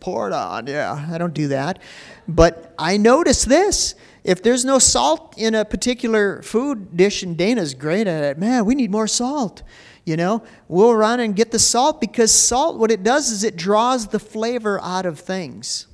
pour 0.00 0.26
it 0.26 0.32
on. 0.32 0.66
Yeah, 0.66 1.08
I 1.10 1.18
don't 1.18 1.34
do 1.34 1.48
that. 1.48 1.80
But 2.28 2.74
I 2.78 2.96
notice 2.96 3.44
this. 3.44 3.94
If 4.24 4.42
there's 4.42 4.64
no 4.64 4.78
salt 4.78 5.34
in 5.36 5.54
a 5.54 5.64
particular 5.64 6.42
food 6.42 6.96
dish, 6.96 7.22
and 7.22 7.36
Dana's 7.36 7.74
great 7.74 8.06
at 8.06 8.22
it, 8.22 8.38
man, 8.38 8.64
we 8.64 8.74
need 8.74 8.90
more 8.90 9.08
salt. 9.08 9.62
You 10.04 10.16
know, 10.16 10.42
we'll 10.68 10.94
run 10.94 11.20
and 11.20 11.34
get 11.34 11.52
the 11.52 11.58
salt 11.58 12.00
because 12.00 12.32
salt, 12.32 12.78
what 12.78 12.90
it 12.90 13.04
does 13.04 13.30
is 13.30 13.44
it 13.44 13.56
draws 13.56 14.08
the 14.08 14.18
flavor 14.18 14.80
out 14.80 15.06
of 15.06 15.18
things. 15.20 15.86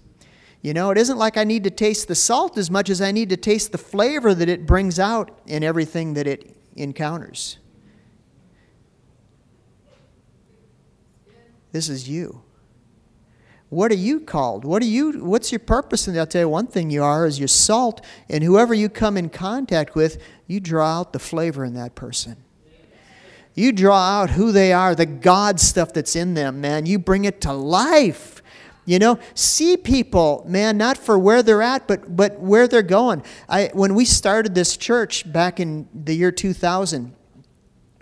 You 0.60 0.74
know, 0.74 0.90
it 0.90 0.98
isn't 0.98 1.18
like 1.18 1.36
I 1.36 1.44
need 1.44 1.64
to 1.64 1.70
taste 1.70 2.08
the 2.08 2.14
salt 2.14 2.58
as 2.58 2.70
much 2.70 2.90
as 2.90 3.00
I 3.00 3.12
need 3.12 3.30
to 3.30 3.36
taste 3.36 3.70
the 3.72 3.78
flavor 3.78 4.34
that 4.34 4.48
it 4.48 4.66
brings 4.66 4.98
out 4.98 5.38
in 5.46 5.62
everything 5.62 6.14
that 6.14 6.26
it 6.26 6.56
encounters. 6.74 7.58
This 11.70 11.88
is 11.88 12.08
you. 12.08 12.42
What 13.68 13.92
are 13.92 13.96
you 13.96 14.20
called? 14.20 14.64
What 14.64 14.82
are 14.82 14.86
you 14.86 15.24
what's 15.24 15.52
your 15.52 15.58
purpose? 15.58 16.08
And 16.08 16.18
I'll 16.18 16.26
tell 16.26 16.42
you 16.42 16.48
one 16.48 16.66
thing 16.66 16.90
you 16.90 17.02
are 17.02 17.26
is 17.26 17.38
you're 17.38 17.48
salt, 17.48 18.04
and 18.28 18.42
whoever 18.42 18.72
you 18.72 18.88
come 18.88 19.16
in 19.16 19.28
contact 19.28 19.94
with, 19.94 20.20
you 20.46 20.58
draw 20.58 21.00
out 21.00 21.12
the 21.12 21.18
flavor 21.18 21.64
in 21.64 21.74
that 21.74 21.94
person. 21.94 22.36
You 23.54 23.72
draw 23.72 24.20
out 24.20 24.30
who 24.30 24.52
they 24.52 24.72
are, 24.72 24.94
the 24.94 25.04
God 25.04 25.60
stuff 25.60 25.92
that's 25.92 26.16
in 26.16 26.34
them, 26.34 26.60
man. 26.60 26.86
You 26.86 26.98
bring 26.98 27.24
it 27.24 27.40
to 27.42 27.52
life. 27.52 28.42
You 28.88 28.98
know, 28.98 29.18
see 29.34 29.76
people, 29.76 30.46
man, 30.48 30.78
not 30.78 30.96
for 30.96 31.18
where 31.18 31.42
they're 31.42 31.60
at, 31.60 31.86
but 31.86 32.16
but 32.16 32.40
where 32.40 32.66
they're 32.66 32.80
going. 32.80 33.22
I 33.46 33.68
when 33.74 33.94
we 33.94 34.06
started 34.06 34.54
this 34.54 34.78
church 34.78 35.30
back 35.30 35.60
in 35.60 35.86
the 35.92 36.14
year 36.14 36.32
2000, 36.32 37.14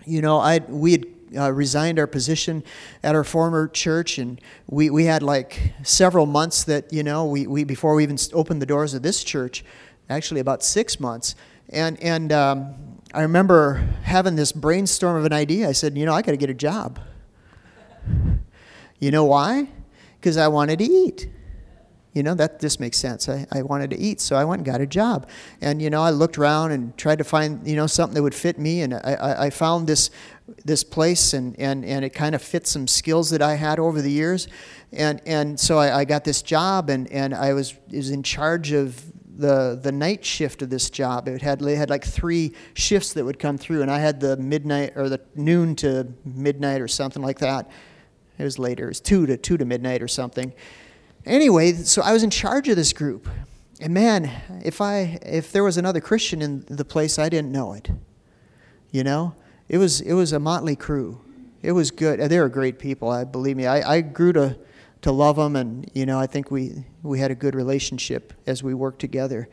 you 0.05 0.21
know, 0.21 0.37
I 0.37 0.59
we 0.59 0.93
had 0.93 1.05
uh, 1.37 1.51
resigned 1.51 1.99
our 1.99 2.07
position 2.07 2.63
at 3.03 3.15
our 3.15 3.25
former 3.25 3.67
church, 3.67 4.17
and 4.17 4.39
we, 4.67 4.89
we 4.89 5.03
had 5.03 5.23
like 5.23 5.73
several 5.83 6.25
months 6.25 6.63
that 6.63 6.93
you 6.93 7.03
know 7.03 7.25
we, 7.25 7.47
we 7.47 7.65
before 7.65 7.93
we 7.93 8.03
even 8.03 8.17
opened 8.31 8.61
the 8.61 8.65
doors 8.65 8.93
of 8.93 9.01
this 9.01 9.25
church, 9.25 9.65
actually 10.09 10.39
about 10.39 10.63
six 10.63 11.01
months, 11.01 11.35
and 11.67 12.01
and 12.01 12.31
um, 12.31 12.75
I 13.13 13.23
remember 13.23 13.85
having 14.03 14.37
this 14.37 14.53
brainstorm 14.53 15.17
of 15.17 15.25
an 15.25 15.33
idea. 15.33 15.67
I 15.67 15.73
said, 15.73 15.97
you 15.97 16.05
know, 16.05 16.13
I 16.13 16.21
got 16.21 16.31
to 16.31 16.37
get 16.37 16.49
a 16.49 16.53
job. 16.53 16.97
You 18.99 19.11
know 19.11 19.25
why? 19.25 19.67
Because 20.19 20.37
I 20.37 20.47
wanted 20.47 20.79
to 20.79 20.85
eat. 20.85 21.29
You 22.17 22.23
know 22.23 22.33
that 22.33 22.59
this 22.59 22.79
makes 22.79 22.97
sense. 22.97 23.29
I, 23.29 23.45
I 23.51 23.61
wanted 23.61 23.91
to 23.91 23.97
eat 23.99 24.19
so 24.19 24.35
i 24.35 24.43
went 24.43 24.61
and 24.61 24.65
got 24.65 24.81
a 24.81 24.87
job. 24.87 25.29
And 25.61 25.79
you 25.79 25.91
know 25.91 26.01
i 26.01 26.09
looked 26.09 26.39
around 26.39 26.71
and 26.71 26.97
tried 26.97 27.19
to 27.19 27.23
find 27.23 27.67
you 27.67 27.75
know 27.75 27.85
something 27.85 28.15
that 28.15 28.23
would 28.23 28.33
fit 28.33 28.57
me 28.57 28.81
and 28.81 28.95
i, 28.95 29.17
I, 29.19 29.45
I 29.45 29.49
found 29.51 29.85
this 29.85 30.09
this 30.65 30.83
place 30.83 31.33
and, 31.33 31.59
and, 31.59 31.83
and 31.85 32.03
it 32.05 32.11
kind 32.11 32.33
of 32.33 32.41
fit 32.41 32.65
some 32.65 32.87
skills 32.87 33.29
that 33.29 33.41
i 33.43 33.53
had 33.53 33.77
over 33.79 34.01
the 34.01 34.11
years. 34.11 34.47
And, 34.93 35.21
and 35.25 35.59
so 35.59 35.77
I, 35.77 35.99
I 35.99 36.05
got 36.05 36.23
this 36.23 36.41
job 36.41 36.89
and, 36.89 37.11
and 37.11 37.35
i 37.35 37.53
was, 37.53 37.75
was 37.91 38.09
in 38.09 38.23
charge 38.23 38.71
of 38.71 38.99
the, 39.37 39.79
the 39.79 39.91
night 39.91 40.25
shift 40.25 40.63
of 40.63 40.71
this 40.71 40.89
job. 40.89 41.27
It 41.27 41.43
had, 41.43 41.59
they 41.59 41.75
had 41.75 41.91
like 41.91 42.03
three 42.03 42.55
shifts 42.73 43.13
that 43.13 43.23
would 43.23 43.37
come 43.37 43.59
through 43.59 43.83
and 43.83 43.91
i 43.91 43.99
had 43.99 44.19
the 44.19 44.37
midnight 44.37 44.93
or 44.95 45.07
the 45.07 45.21
noon 45.35 45.75
to 45.77 46.07
midnight 46.25 46.81
or 46.81 46.87
something 46.87 47.21
like 47.21 47.37
that 47.39 47.69
it 48.37 48.43
was 48.43 48.59
later 48.59 48.85
it 48.85 48.89
was 48.89 49.01
two 49.01 49.25
to 49.25 49.37
two 49.37 49.57
to 49.57 49.65
midnight 49.65 50.01
or 50.01 50.07
something 50.07 50.53
Anyway, 51.27 51.73
so 51.73 52.01
I 52.01 52.13
was 52.13 52.23
in 52.23 52.29
charge 52.29 52.69
of 52.69 52.77
this 52.77 52.93
group. 52.93 53.27
And 53.81 53.93
man, 53.93 54.31
if 54.63 54.79
I 54.79 55.19
if 55.23 55.51
there 55.51 55.63
was 55.63 55.75
another 55.75 55.99
Christian 55.99 56.41
in 56.41 56.65
the 56.69 56.85
place, 56.85 57.19
I 57.19 57.27
didn't 57.27 57.51
know 57.51 57.73
it. 57.73 57.89
You 58.91 59.03
know? 59.03 59.35
It 59.67 59.77
was 59.77 59.99
it 59.99 60.13
was 60.13 60.31
a 60.31 60.39
motley 60.39 60.77
crew. 60.77 61.19
It 61.61 61.73
was 61.73 61.91
good. 61.91 62.21
They 62.21 62.39
were 62.39 62.47
great 62.47 62.79
people, 62.79 63.09
I 63.09 63.25
believe 63.25 63.57
me. 63.57 63.65
I, 63.65 63.95
I 63.95 64.01
grew 64.01 64.31
to 64.33 64.57
to 65.01 65.11
love 65.11 65.35
them 65.35 65.57
and 65.57 65.91
you 65.93 66.05
know, 66.05 66.17
I 66.17 66.27
think 66.27 66.49
we 66.49 66.85
we 67.03 67.19
had 67.19 67.29
a 67.29 67.35
good 67.35 67.55
relationship 67.55 68.31
as 68.47 68.63
we 68.63 68.73
worked 68.73 68.99
together. 68.99 69.49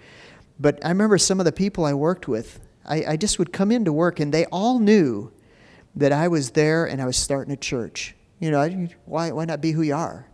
But 0.61 0.79
I 0.85 0.91
remember 0.91 1.19
some 1.19 1.41
of 1.41 1.45
the 1.45 1.53
people 1.53 1.85
I 1.85 1.95
worked 1.95 2.29
with, 2.29 2.61
I, 2.87 3.05
I 3.05 3.17
just 3.17 3.41
would 3.41 3.53
come 3.53 3.73
into 3.73 3.93
work 3.93 4.21
and 4.21 4.33
they 4.33 4.45
all 4.47 4.79
knew 4.79 5.33
that 5.97 6.13
I 6.13 6.29
was 6.29 6.53
there 6.53 6.85
and 6.85 7.03
I 7.03 7.07
was 7.07 7.17
starting 7.17 7.53
a 7.53 7.57
church. 7.57 8.15
You 8.45 8.51
know, 8.51 8.89
why, 9.07 9.33
why 9.33 9.47
not 9.47 9.63
be 9.63 9.73
who 9.73 9.81
you 9.81 9.95
are? 9.95 10.27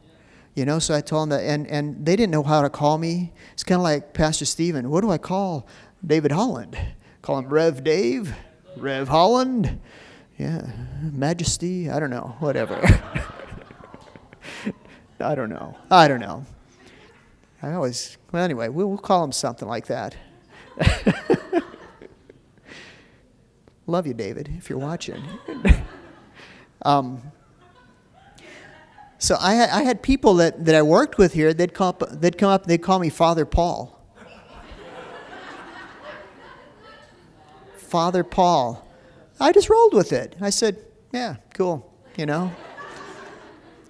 You 0.57 0.64
know, 0.64 0.81
so 0.81 0.97
I 0.97 1.00
told 1.00 1.31
them 1.31 1.38
that, 1.38 1.45
and, 1.45 1.64
and 1.69 2.05
they 2.05 2.17
didn't 2.17 2.33
know 2.33 2.43
how 2.43 2.61
to 2.61 2.69
call 2.69 2.99
me. 2.99 3.33
It's 3.52 3.62
kind 3.62 3.79
of 3.79 3.85
like 3.85 4.14
Pastor 4.14 4.47
Stephen. 4.47 4.90
What 4.90 5.02
do 5.02 5.12
I 5.12 5.19
call 5.19 5.69
David 6.05 6.33
Holland? 6.33 6.76
Call 7.23 7.38
him 7.38 7.49
Rev 7.49 7.85
Dave? 7.85 8.35
Rev 8.76 9.07
Holland? 9.07 9.79
Yeah, 10.37 10.73
Majesty? 11.02 11.88
I 11.88 12.00
don't 12.00 12.11
know, 12.11 12.35
whatever. 12.40 12.81
I 15.21 15.37
don't 15.37 15.50
know. 15.50 15.79
I 15.88 16.09
don't 16.09 16.19
know. 16.19 16.45
I 17.62 17.75
always, 17.75 18.19
well, 18.33 18.43
anyway, 18.43 18.71
we'll, 18.71 18.88
we'll 18.88 18.99
call 18.99 19.23
him 19.23 19.31
something 19.31 19.69
like 19.69 19.87
that. 19.87 20.17
Love 23.87 24.09
you, 24.09 24.14
David, 24.14 24.52
if 24.59 24.69
you're 24.69 24.81
watching. 24.81 25.23
um, 26.83 27.23
so 29.21 29.37
I 29.39 29.53
had, 29.53 29.69
I 29.69 29.83
had 29.83 30.03
people 30.03 30.35
that, 30.37 30.65
that 30.65 30.75
I 30.75 30.81
worked 30.81 31.19
with 31.19 31.35
here, 31.35 31.53
they'd 31.53 31.75
come 31.75 31.89
up, 31.89 32.03
they'd 32.11 32.39
come 32.39 32.49
up, 32.49 32.65
they'd 32.65 32.83
call 32.83 32.99
me 32.99 33.11
Father 33.11 33.45
Paul. 33.45 34.03
Father 37.77 38.25
Paul. 38.25 38.89
I 39.39 39.53
just 39.53 39.69
rolled 39.69 39.93
with 39.93 40.15
it. 40.15 40.37
I 40.41 40.49
said, 40.49 40.79
yeah, 41.12 41.37
cool, 41.53 41.93
you 42.17 42.25
know. 42.25 42.50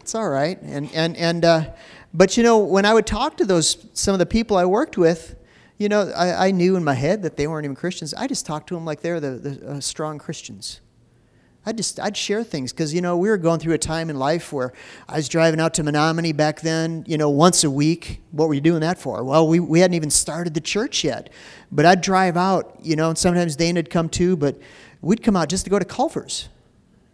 It's 0.01 0.17
all 0.17 0.29
right. 0.29 0.61
And, 0.63 0.91
and, 0.93 1.17
and, 1.17 1.45
uh, 1.45 1.71
but 2.13 2.37
you 2.37 2.43
know, 2.43 2.59
when 2.59 2.85
I 2.85 2.93
would 2.93 3.07
talk 3.07 3.37
to 3.37 3.45
those, 3.45 3.87
some 3.93 4.13
of 4.13 4.19
the 4.19 4.27
people 4.27 4.57
I 4.57 4.65
worked 4.65 4.99
with, 4.99 5.37
you 5.79 5.89
know, 5.89 6.11
I, 6.11 6.49
I 6.49 6.51
knew 6.51 6.75
in 6.75 6.83
my 6.83 6.95
head 6.95 7.23
that 7.23 7.37
they 7.37 7.47
weren't 7.47 7.65
even 7.65 7.77
Christians. 7.77 8.15
I 8.15 8.27
just 8.27 8.47
talked 8.47 8.67
to 8.71 8.75
them 8.75 8.85
like 8.85 9.01
they're 9.01 9.21
the, 9.21 9.31
the 9.31 9.71
uh, 9.71 9.81
strong 9.81 10.19
Christians. 10.19 10.81
I'd 11.67 11.77
just 11.77 12.01
I'd 12.01 12.17
share 12.17 12.43
things 12.43 12.73
because 12.73 12.95
you 12.95 13.03
know 13.03 13.19
we 13.19 13.29
were 13.29 13.37
going 13.37 13.61
through 13.61 13.75
a 13.75 13.79
time 13.79 14.09
in 14.09 14.19
life 14.19 14.51
where 14.53 14.73
I 15.09 15.17
was 15.17 15.29
driving 15.29 15.61
out 15.61 15.75
to 15.75 15.83
Menominee 15.83 16.33
back 16.33 16.63
then, 16.63 17.05
you 17.07 17.19
know, 17.19 17.29
once 17.29 17.65
a 17.65 17.71
week. 17.71 18.23
What 18.31 18.49
were 18.49 18.55
you 18.55 18.63
doing 18.63 18.81
that 18.81 18.99
for? 18.99 19.23
Well, 19.23 19.47
we, 19.47 19.61
we 19.61 19.81
hadn't 19.81 19.95
even 19.95 20.11
started 20.11 20.55
the 20.55 20.61
church 20.63 21.05
yet, 21.05 21.29
but 21.71 21.85
I'd 21.85 22.01
drive 22.01 22.37
out, 22.37 22.79
you 22.81 22.97
know, 22.97 23.11
and 23.11 23.19
sometimes 23.19 23.57
Dana'd 23.57 23.91
come 23.91 24.09
too, 24.09 24.37
but 24.37 24.59
we'd 25.03 25.23
come 25.23 25.37
out 25.37 25.51
just 25.51 25.65
to 25.65 25.71
go 25.71 25.79
to 25.79 25.85
Culver's. 25.85 26.49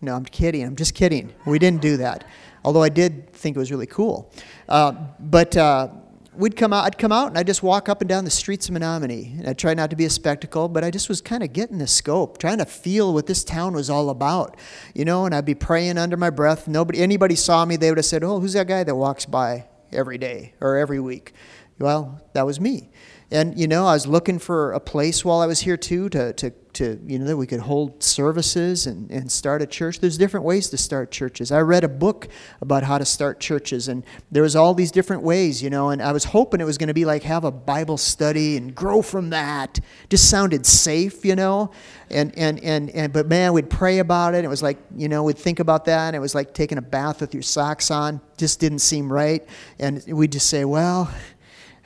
No, 0.00 0.14
I'm 0.14 0.24
kidding. 0.24 0.62
I'm 0.62 0.76
just 0.76 0.94
kidding. 0.94 1.32
We 1.44 1.58
didn't 1.58 1.82
do 1.82 1.96
that, 1.96 2.24
although 2.64 2.82
I 2.82 2.88
did 2.88 3.32
think 3.32 3.56
it 3.56 3.58
was 3.58 3.72
really 3.72 3.86
cool. 3.86 4.30
Uh, 4.68 4.92
but 5.18 5.56
uh, 5.56 5.88
we'd 6.36 6.56
come 6.56 6.72
out, 6.72 6.84
I'd 6.84 6.98
come 6.98 7.12
out 7.12 7.28
and 7.28 7.38
I'd 7.38 7.46
just 7.46 7.62
walk 7.62 7.88
up 7.88 8.00
and 8.00 8.08
down 8.08 8.24
the 8.24 8.30
streets 8.30 8.68
of 8.68 8.72
Menominee. 8.72 9.34
And 9.38 9.48
I'd 9.48 9.58
try 9.58 9.74
not 9.74 9.90
to 9.90 9.96
be 9.96 10.04
a 10.04 10.10
spectacle, 10.10 10.68
but 10.68 10.84
I 10.84 10.90
just 10.90 11.08
was 11.08 11.20
kind 11.20 11.42
of 11.42 11.52
getting 11.52 11.78
the 11.78 11.86
scope, 11.86 12.38
trying 12.38 12.58
to 12.58 12.64
feel 12.64 13.12
what 13.12 13.26
this 13.26 13.44
town 13.44 13.74
was 13.74 13.90
all 13.90 14.10
about. 14.10 14.56
You 14.94 15.04
know, 15.04 15.26
and 15.26 15.34
I'd 15.34 15.44
be 15.44 15.54
praying 15.54 15.98
under 15.98 16.16
my 16.16 16.30
breath. 16.30 16.68
Nobody, 16.68 17.00
anybody 17.00 17.34
saw 17.34 17.64
me, 17.64 17.76
they 17.76 17.90
would 17.90 17.98
have 17.98 18.04
said, 18.04 18.22
Oh, 18.22 18.40
who's 18.40 18.52
that 18.54 18.66
guy 18.68 18.84
that 18.84 18.94
walks 18.94 19.26
by 19.26 19.66
every 19.92 20.18
day 20.18 20.54
or 20.60 20.76
every 20.76 21.00
week? 21.00 21.32
Well, 21.78 22.20
that 22.32 22.46
was 22.46 22.60
me. 22.60 22.90
And, 23.30 23.58
you 23.58 23.66
know, 23.66 23.86
I 23.86 23.94
was 23.94 24.06
looking 24.06 24.38
for 24.38 24.72
a 24.72 24.80
place 24.80 25.24
while 25.24 25.40
I 25.40 25.46
was 25.46 25.60
here 25.60 25.76
too 25.76 26.08
to, 26.10 26.32
to 26.34 26.52
to, 26.76 27.00
you 27.06 27.18
know, 27.18 27.24
that 27.24 27.36
we 27.38 27.46
could 27.46 27.60
hold 27.60 28.02
services 28.02 28.86
and, 28.86 29.10
and 29.10 29.32
start 29.32 29.62
a 29.62 29.66
church. 29.66 29.98
There's 30.00 30.18
different 30.18 30.44
ways 30.44 30.68
to 30.70 30.76
start 30.76 31.10
churches. 31.10 31.50
I 31.50 31.60
read 31.60 31.84
a 31.84 31.88
book 31.88 32.28
about 32.60 32.82
how 32.82 32.98
to 32.98 33.04
start 33.04 33.40
churches, 33.40 33.88
and 33.88 34.04
there 34.30 34.42
was 34.42 34.54
all 34.54 34.74
these 34.74 34.90
different 34.90 35.22
ways, 35.22 35.62
you 35.62 35.70
know, 35.70 35.88
and 35.88 36.02
I 36.02 36.12
was 36.12 36.24
hoping 36.24 36.60
it 36.60 36.64
was 36.64 36.76
going 36.76 36.88
to 36.88 36.94
be 36.94 37.06
like 37.06 37.22
have 37.22 37.44
a 37.44 37.50
Bible 37.50 37.96
study 37.96 38.58
and 38.58 38.74
grow 38.74 39.00
from 39.00 39.30
that. 39.30 39.80
Just 40.10 40.28
sounded 40.28 40.66
safe, 40.66 41.24
you 41.24 41.34
know, 41.34 41.70
and, 42.10 42.36
and, 42.36 42.62
and, 42.62 42.90
and 42.90 43.10
but 43.10 43.26
man, 43.26 43.54
we'd 43.54 43.70
pray 43.70 43.98
about 43.98 44.34
it. 44.34 44.44
It 44.44 44.48
was 44.48 44.62
like, 44.62 44.76
you 44.94 45.08
know, 45.08 45.22
we'd 45.22 45.38
think 45.38 45.60
about 45.60 45.86
that, 45.86 46.08
and 46.08 46.16
it 46.16 46.20
was 46.20 46.34
like 46.34 46.52
taking 46.52 46.76
a 46.76 46.82
bath 46.82 47.22
with 47.22 47.32
your 47.32 47.42
socks 47.42 47.90
on. 47.90 48.20
Just 48.36 48.60
didn't 48.60 48.80
seem 48.80 49.10
right. 49.10 49.46
And 49.78 50.04
we'd 50.08 50.32
just 50.32 50.50
say, 50.50 50.66
well, 50.66 51.10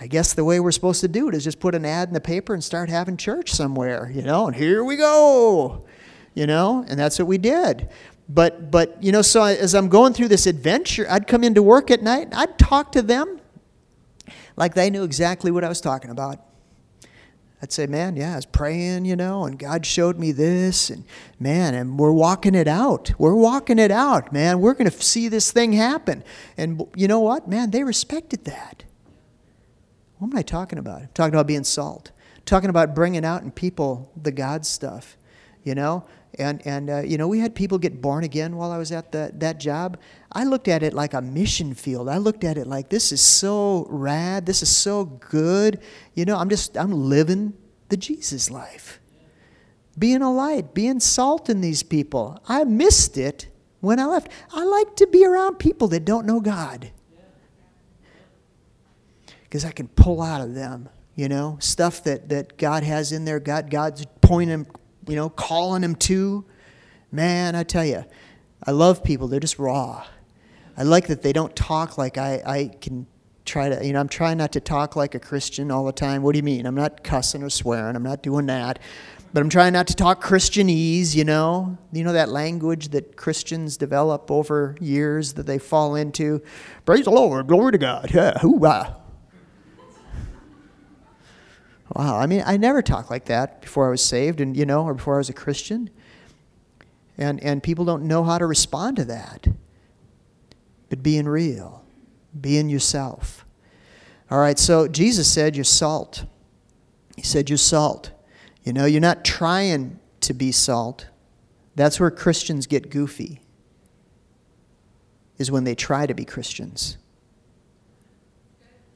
I 0.01 0.07
guess 0.07 0.33
the 0.33 0.45
way 0.45 0.61
we're 0.61 0.73
supposed 0.73 1.03
to 1.03 1.09
do 1.09 1.29
it 1.29 1.35
is 1.35 1.45
just 1.45 1.61
put 1.61 1.75
an 1.75 1.85
ad 1.85 2.09
in 2.09 2.15
the 2.15 2.21
paper 2.23 2.55
and 2.55 2.65
start 2.65 2.89
having 2.89 3.19
church 3.19 3.53
somewhere, 3.53 4.11
you 4.15 4.23
know, 4.23 4.47
and 4.47 4.57
here 4.57 4.83
we 4.83 4.97
go, 4.97 5.85
you 6.33 6.47
know, 6.47 6.87
and 6.89 6.99
that's 6.99 7.19
what 7.19 7.29
we 7.29 7.37
did. 7.37 7.87
But, 8.27 8.71
but 8.71 9.03
you 9.03 9.13
know, 9.13 9.21
so 9.21 9.43
as 9.43 9.75
I'm 9.75 9.91
going 9.91 10.15
through 10.15 10.29
this 10.29 10.47
adventure, 10.47 11.07
I'd 11.11 11.27
come 11.27 11.45
into 11.45 11.63
work 11.63 11.91
at 11.91 12.03
night, 12.03 12.29
I'd 12.33 12.59
talk 12.59 12.93
to 12.93 13.03
them 13.03 13.41
like 14.57 14.75
they 14.75 14.89
knew 14.89 15.05
exactly 15.05 15.51
what 15.51 15.65
I 15.65 15.69
was 15.69 15.83
talking 15.83 16.11
about. 16.11 16.39
I'd 17.63 17.73
say, 17.73 17.87
man, 17.87 18.17
yeah, 18.17 18.33
I 18.33 18.37
was 18.37 18.47
praying, 18.47 19.05
you 19.05 19.17
know, 19.17 19.45
and 19.45 19.59
God 19.59 19.85
showed 19.85 20.19
me 20.19 20.33
this, 20.33 20.89
and 20.89 21.05
man, 21.39 21.75
and 21.75 21.99
we're 21.99 22.11
walking 22.11 22.55
it 22.55 22.67
out. 22.67 23.13
We're 23.19 23.35
walking 23.35 23.79
it 23.79 23.91
out, 23.91 24.33
man. 24.33 24.61
We're 24.61 24.73
going 24.73 24.89
to 24.91 25.03
see 25.03 25.29
this 25.29 25.53
thing 25.53 25.75
happen. 25.75 26.25
And 26.57 26.87
you 26.97 27.07
know 27.07 27.21
what, 27.21 27.49
man, 27.49 27.71
they 27.71 27.85
respected 27.85 28.47
that. 28.47 28.85
What 30.21 30.33
am 30.33 30.37
I 30.37 30.43
talking 30.43 30.79
about? 30.79 31.01
I'm 31.01 31.09
talking 31.15 31.33
about 31.33 31.47
being 31.47 31.65
salt. 31.65 32.13
I'm 32.37 32.43
talking 32.45 32.69
about 32.69 32.95
bringing 32.95 33.25
out 33.25 33.43
in 33.43 33.51
people 33.51 34.13
the 34.23 34.31
God 34.31 34.67
stuff, 34.67 35.17
you 35.65 35.75
know? 35.75 36.05
And, 36.39 36.61
and 36.67 36.91
uh, 36.91 36.99
you 36.99 37.17
know, 37.17 37.27
we 37.27 37.39
had 37.39 37.55
people 37.55 37.79
get 37.79 38.03
born 38.03 38.23
again 38.23 38.55
while 38.57 38.71
I 38.71 38.77
was 38.77 38.93
at 38.93 39.13
the, 39.13 39.33
that 39.37 39.59
job. 39.59 39.99
I 40.31 40.45
looked 40.45 40.69
at 40.69 40.83
it 40.83 40.93
like 40.93 41.15
a 41.15 41.23
mission 41.23 41.73
field. 41.73 42.07
I 42.07 42.19
looked 42.19 42.45
at 42.45 42.59
it 42.59 42.67
like 42.67 42.91
this 42.91 43.13
is 43.13 43.23
so 43.23 43.87
rad. 43.89 44.45
This 44.45 44.63
is 44.63 44.69
so 44.69 45.07
good. 45.07 45.81
You 46.13 46.27
know, 46.27 46.37
I'm 46.37 46.51
just, 46.51 46.77
I'm 46.77 46.93
living 46.93 47.55
the 47.89 47.97
Jesus 47.97 48.51
life. 48.51 49.01
Being 49.99 50.21
a 50.21 50.31
light, 50.31 50.75
being 50.75 51.01
salt 51.01 51.49
in 51.49 51.63
these 51.63 51.83
people. 51.83 52.43
I 52.47 52.65
missed 52.65 53.17
it 53.17 53.49
when 53.81 53.99
I 53.99 54.05
left. 54.05 54.29
I 54.53 54.65
like 54.65 54.97
to 54.97 55.07
be 55.07 55.25
around 55.25 55.59
people 55.59 55.89
that 55.89 56.05
don't 56.05 56.27
know 56.27 56.41
God 56.41 56.91
because 59.51 59.65
I 59.65 59.73
can 59.73 59.89
pull 59.89 60.23
out 60.23 60.41
of 60.41 60.55
them, 60.55 60.89
you 61.17 61.29
know, 61.29 61.59
stuff 61.61 62.05
that, 62.05 62.29
that 62.29 62.57
God 62.57 62.85
has 62.85 63.11
in 63.11 63.25
there. 63.27 63.41
God, 63.41 63.69
God's 63.69 64.07
pointing 64.21 64.65
you 65.11 65.17
know, 65.17 65.29
calling 65.29 65.83
them 65.83 65.97
to. 65.97 66.45
Man, 67.11 67.57
I 67.57 67.65
tell 67.65 67.85
you, 67.85 68.05
I 68.65 68.71
love 68.71 69.03
people. 69.03 69.27
They're 69.27 69.41
just 69.41 69.59
raw. 69.59 70.07
I 70.77 70.85
like 70.85 71.09
that 71.09 71.23
they 71.23 71.33
don't 71.33 71.55
talk 71.57 71.99
like 71.99 72.17
I, 72.17 72.43
I 72.47 72.71
can 72.81 73.09
try 73.45 73.69
to, 73.69 73.85
you 73.85 73.93
know, 73.93 74.01
I'm 74.01 74.09
trying 74.09 74.39
not 74.39 74.53
to 74.53 74.61
talk 74.61 74.95
like 74.95 75.17
a 75.17 75.19
Christian 75.19 75.73
all 75.73 75.85
the 75.85 75.93
time. 75.93 76.23
What 76.23 76.33
do 76.33 76.39
you 76.39 76.45
mean? 76.45 76.65
I'm 76.65 76.77
not 76.77 77.03
cussing 77.03 77.43
or 77.43 77.51
swearing. 77.51 77.97
I'm 77.97 78.05
not 78.05 78.23
doing 78.23 78.47
that. 78.47 78.79
But 79.33 79.41
I'm 79.41 79.49
trying 79.49 79.73
not 79.73 79.87
to 79.89 79.95
talk 79.95 80.23
Christianese, 80.23 81.15
you 81.15 81.25
know? 81.25 81.77
You 81.93 82.05
know 82.05 82.13
that 82.13 82.29
language 82.29 82.89
that 82.91 83.17
Christians 83.17 83.77
develop 83.77 84.31
over 84.31 84.77
years 84.81 85.35
that 85.35 85.47
they 85.47 85.59
fall 85.59 85.95
into? 85.95 86.43
Praise 86.85 87.05
the 87.05 87.11
Lord, 87.11 87.47
glory 87.47 87.73
to 87.73 87.79
God. 87.79 88.11
Yeah. 88.13 88.39
Wow, 91.95 92.19
I 92.19 92.27
mean, 92.27 92.43
I 92.47 92.57
never 92.57 92.83
talked 92.83 93.11
like 93.11 93.25
that 93.27 93.63
before 93.63 93.89
I 93.89 93.91
was 93.91 94.03
saved 94.03 94.41
and, 94.41 94.57
you 94.57 94.65
know, 94.65 94.85
or 94.85 94.95
before 94.95 95.17
I 95.17 95.19
was 95.19 95.29
a 95.29 95.35
Christian. 95.35 95.91
And, 97.19 97.43
and 97.43 97.63
people 97.63 97.85
don't 97.85 98.05
know 98.05 98.23
how 98.23 98.39
to 98.39 98.47
respond 98.47 98.97
to 98.97 99.05
that. 99.07 99.49
But 100.89 101.03
being 101.03 101.27
real, 101.27 101.85
being 102.41 102.69
yourself. 102.69 103.45
All 104.31 104.39
right, 104.39 104.59
so 104.59 104.87
Jesus 104.87 105.31
said, 105.31 105.57
You're 105.57 105.65
salt. 105.65 106.25
He 107.17 107.23
said, 107.23 107.51
You're 107.51 107.59
salt. 107.59 108.13
You 108.63 108.73
know, 108.73 108.85
you're 108.85 109.01
not 109.01 109.25
trying 109.25 109.99
to 110.21 110.35
be 110.35 110.53
salt. 110.53 111.09
That's 111.75 111.99
where 111.99 112.11
Christians 112.11 112.67
get 112.67 112.91
goofy, 112.91 113.41
is 115.39 115.51
when 115.51 115.65
they 115.65 115.75
try 115.75 116.07
to 116.07 116.15
be 116.15 116.25
Christians. 116.25 116.99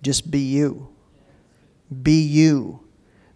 Just 0.03 0.31
be 0.31 0.41
you. 0.41 0.89
Be 2.03 2.21
you. 2.23 2.84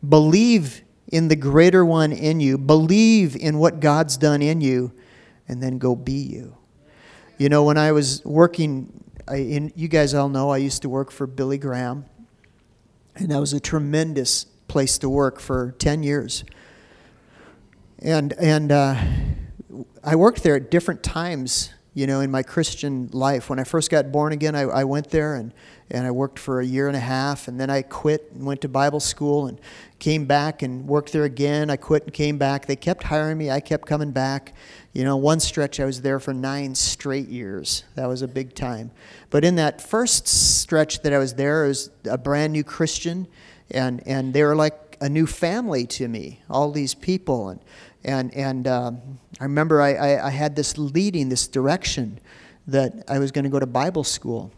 Believe 0.07 0.83
in 1.09 1.28
the 1.28 1.37
greater 1.37 1.85
one 1.85 2.12
in 2.12 2.40
you. 2.40 2.59
Believe 2.59 3.35
in 3.35 3.59
what 3.59 3.81
God's 3.81 4.17
done 4.17 4.43
in 4.43 4.61
you, 4.61 4.93
and 5.49 5.62
then 5.62 5.78
go 5.78 5.97
be 5.97 6.12
you. 6.12 6.57
You 7.38 7.49
know, 7.49 7.64
when 7.64 7.78
I 7.78 7.93
was 7.93 8.25
working, 8.25 8.93
I, 9.26 9.37
in, 9.37 9.73
you 9.75 9.88
guys 9.88 10.14
all 10.14 10.28
know 10.28 10.50
I 10.50 10.59
used 10.59 10.83
to 10.83 10.88
work 10.88 11.11
for 11.11 11.26
Billy 11.26 11.59
Graham, 11.59 12.05
and 13.14 13.31
that 13.31 13.40
was 13.40 13.52
a 13.52 13.61
tremendous 13.61 14.45
place 14.69 14.99
to 14.99 15.09
work 15.09 15.40
for 15.40 15.75
10 15.78 16.02
years. 16.02 16.45
And, 18.00 18.33
and 18.35 18.71
uh, 18.71 18.97
I 20.05 20.14
worked 20.14 20.43
there 20.43 20.57
at 20.57 20.71
different 20.71 21.02
times, 21.02 21.71
you 21.95 22.07
know, 22.07 22.21
in 22.21 22.30
my 22.30 22.42
Christian 22.42 23.09
life. 23.12 23.50
When 23.50 23.59
I 23.59 23.64
first 23.64 23.90
got 23.90 24.12
born 24.12 24.33
again, 24.33 24.54
I, 24.54 24.62
I 24.62 24.85
went 24.85 25.11
there 25.11 25.35
and, 25.35 25.52
and 25.90 26.07
I 26.07 26.11
worked 26.11 26.38
for 26.38 26.61
a 26.61 26.64
year 26.64 26.87
and 26.87 26.97
a 26.97 27.00
half, 27.00 27.49
and 27.49 27.59
then 27.59 27.71
I 27.71 27.83
quit 27.83 28.30
and 28.33 28.45
went 28.45 28.61
to 28.61 28.68
Bible 28.68 29.00
school 29.00 29.47
and 29.47 29.61
came 29.99 30.26
back 30.26 30.62
and 30.62 30.87
worked 30.87 31.12
there 31.12 31.25
again. 31.25 31.71
I 31.71 31.76
quit 31.76 32.04
and 32.04 32.12
came 32.12 32.38
back. 32.38 32.66
They 32.66 32.76
kept 32.76 33.04
hiring 33.04 33.38
me, 33.38 33.50
I 33.50 33.61
kept 33.61 33.87
coming 33.87 34.12
back. 34.12 34.54
You 34.92 35.04
know, 35.04 35.16
one 35.16 35.40
stretch 35.40 35.80
I 35.80 35.85
was 35.85 36.02
there 36.02 36.21
for 36.21 36.35
nine 36.35 36.75
straight 36.75 37.28
years. 37.28 37.85
That 37.95 38.07
was 38.07 38.23
a 38.23 38.28
big 38.28 38.54
time. 38.54 38.90
But 39.30 39.45
in 39.45 39.57
that 39.57 39.80
first 39.80 40.26
stretch 40.26 41.02
that 41.02 41.12
I 41.12 41.18
was 41.18 41.35
there, 41.35 41.64
I 41.64 41.68
was 41.68 41.90
a 42.04 42.18
brand 42.18 42.52
new 42.52 42.64
Christian 42.64 43.28
and 43.71 44.02
and 44.07 44.33
they 44.33 44.42
were 44.42 44.57
like 44.57 44.97
a 45.00 45.09
new 45.09 45.26
family 45.26 45.87
to 45.87 46.09
me. 46.09 46.40
All 46.50 46.71
these 46.71 46.95
people, 46.95 47.49
and 47.49 47.61
and 48.08 48.34
and 48.34 48.66
um, 48.66 49.18
I 49.38 49.44
remember 49.44 49.82
I, 49.82 49.94
I, 49.94 50.26
I 50.28 50.30
had 50.30 50.56
this 50.56 50.78
leading, 50.78 51.28
this 51.28 51.46
direction 51.46 52.18
that 52.66 53.04
I 53.06 53.18
was 53.18 53.32
going 53.32 53.44
to 53.44 53.50
go 53.50 53.60
to 53.60 53.66
Bible 53.66 54.04
school, 54.04 54.50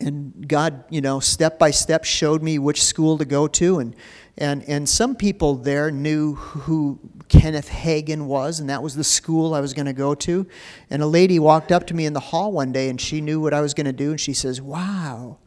and 0.00 0.48
God, 0.48 0.84
you 0.88 1.00
know, 1.00 1.20
step 1.20 1.58
by 1.58 1.70
step 1.70 2.04
showed 2.04 2.42
me 2.42 2.58
which 2.58 2.82
school 2.82 3.18
to 3.18 3.26
go 3.26 3.46
to, 3.48 3.80
and 3.80 3.94
and 4.38 4.64
and 4.66 4.88
some 4.88 5.14
people 5.14 5.56
there 5.56 5.90
knew 5.90 6.34
who 6.36 6.98
Kenneth 7.28 7.68
Hagin 7.68 8.26
was, 8.26 8.60
and 8.60 8.70
that 8.70 8.82
was 8.82 8.94
the 8.94 9.04
school 9.04 9.54
I 9.54 9.60
was 9.60 9.74
going 9.74 9.86
to 9.86 9.92
go 9.92 10.14
to. 10.14 10.46
And 10.88 11.02
a 11.02 11.06
lady 11.06 11.38
walked 11.38 11.70
up 11.70 11.86
to 11.88 11.94
me 11.94 12.06
in 12.06 12.14
the 12.14 12.20
hall 12.20 12.50
one 12.50 12.72
day, 12.72 12.88
and 12.88 12.98
she 12.98 13.20
knew 13.20 13.40
what 13.40 13.52
I 13.52 13.60
was 13.60 13.74
going 13.74 13.86
to 13.86 13.92
do, 13.92 14.10
and 14.10 14.20
she 14.20 14.32
says, 14.32 14.60
"Wow." 14.60 15.38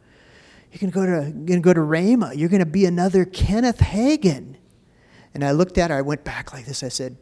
You're 0.70 0.90
going 0.90 0.92
to 0.92 0.94
go 0.94 1.06
to, 1.06 1.22
you're 1.24 1.46
going 1.46 1.46
to 1.46 1.60
go 1.60 1.72
to 1.72 1.80
Rhema. 1.80 2.36
You're 2.36 2.50
going 2.50 2.60
to 2.60 2.66
be 2.66 2.84
another 2.84 3.24
Kenneth 3.24 3.78
Hagin. 3.78 4.57
And 5.38 5.44
I 5.44 5.52
looked 5.52 5.78
at 5.78 5.92
her. 5.92 5.96
I 5.96 6.02
went 6.02 6.24
back 6.24 6.52
like 6.52 6.64
this. 6.64 6.82
I 6.82 6.88
said, 6.88 7.16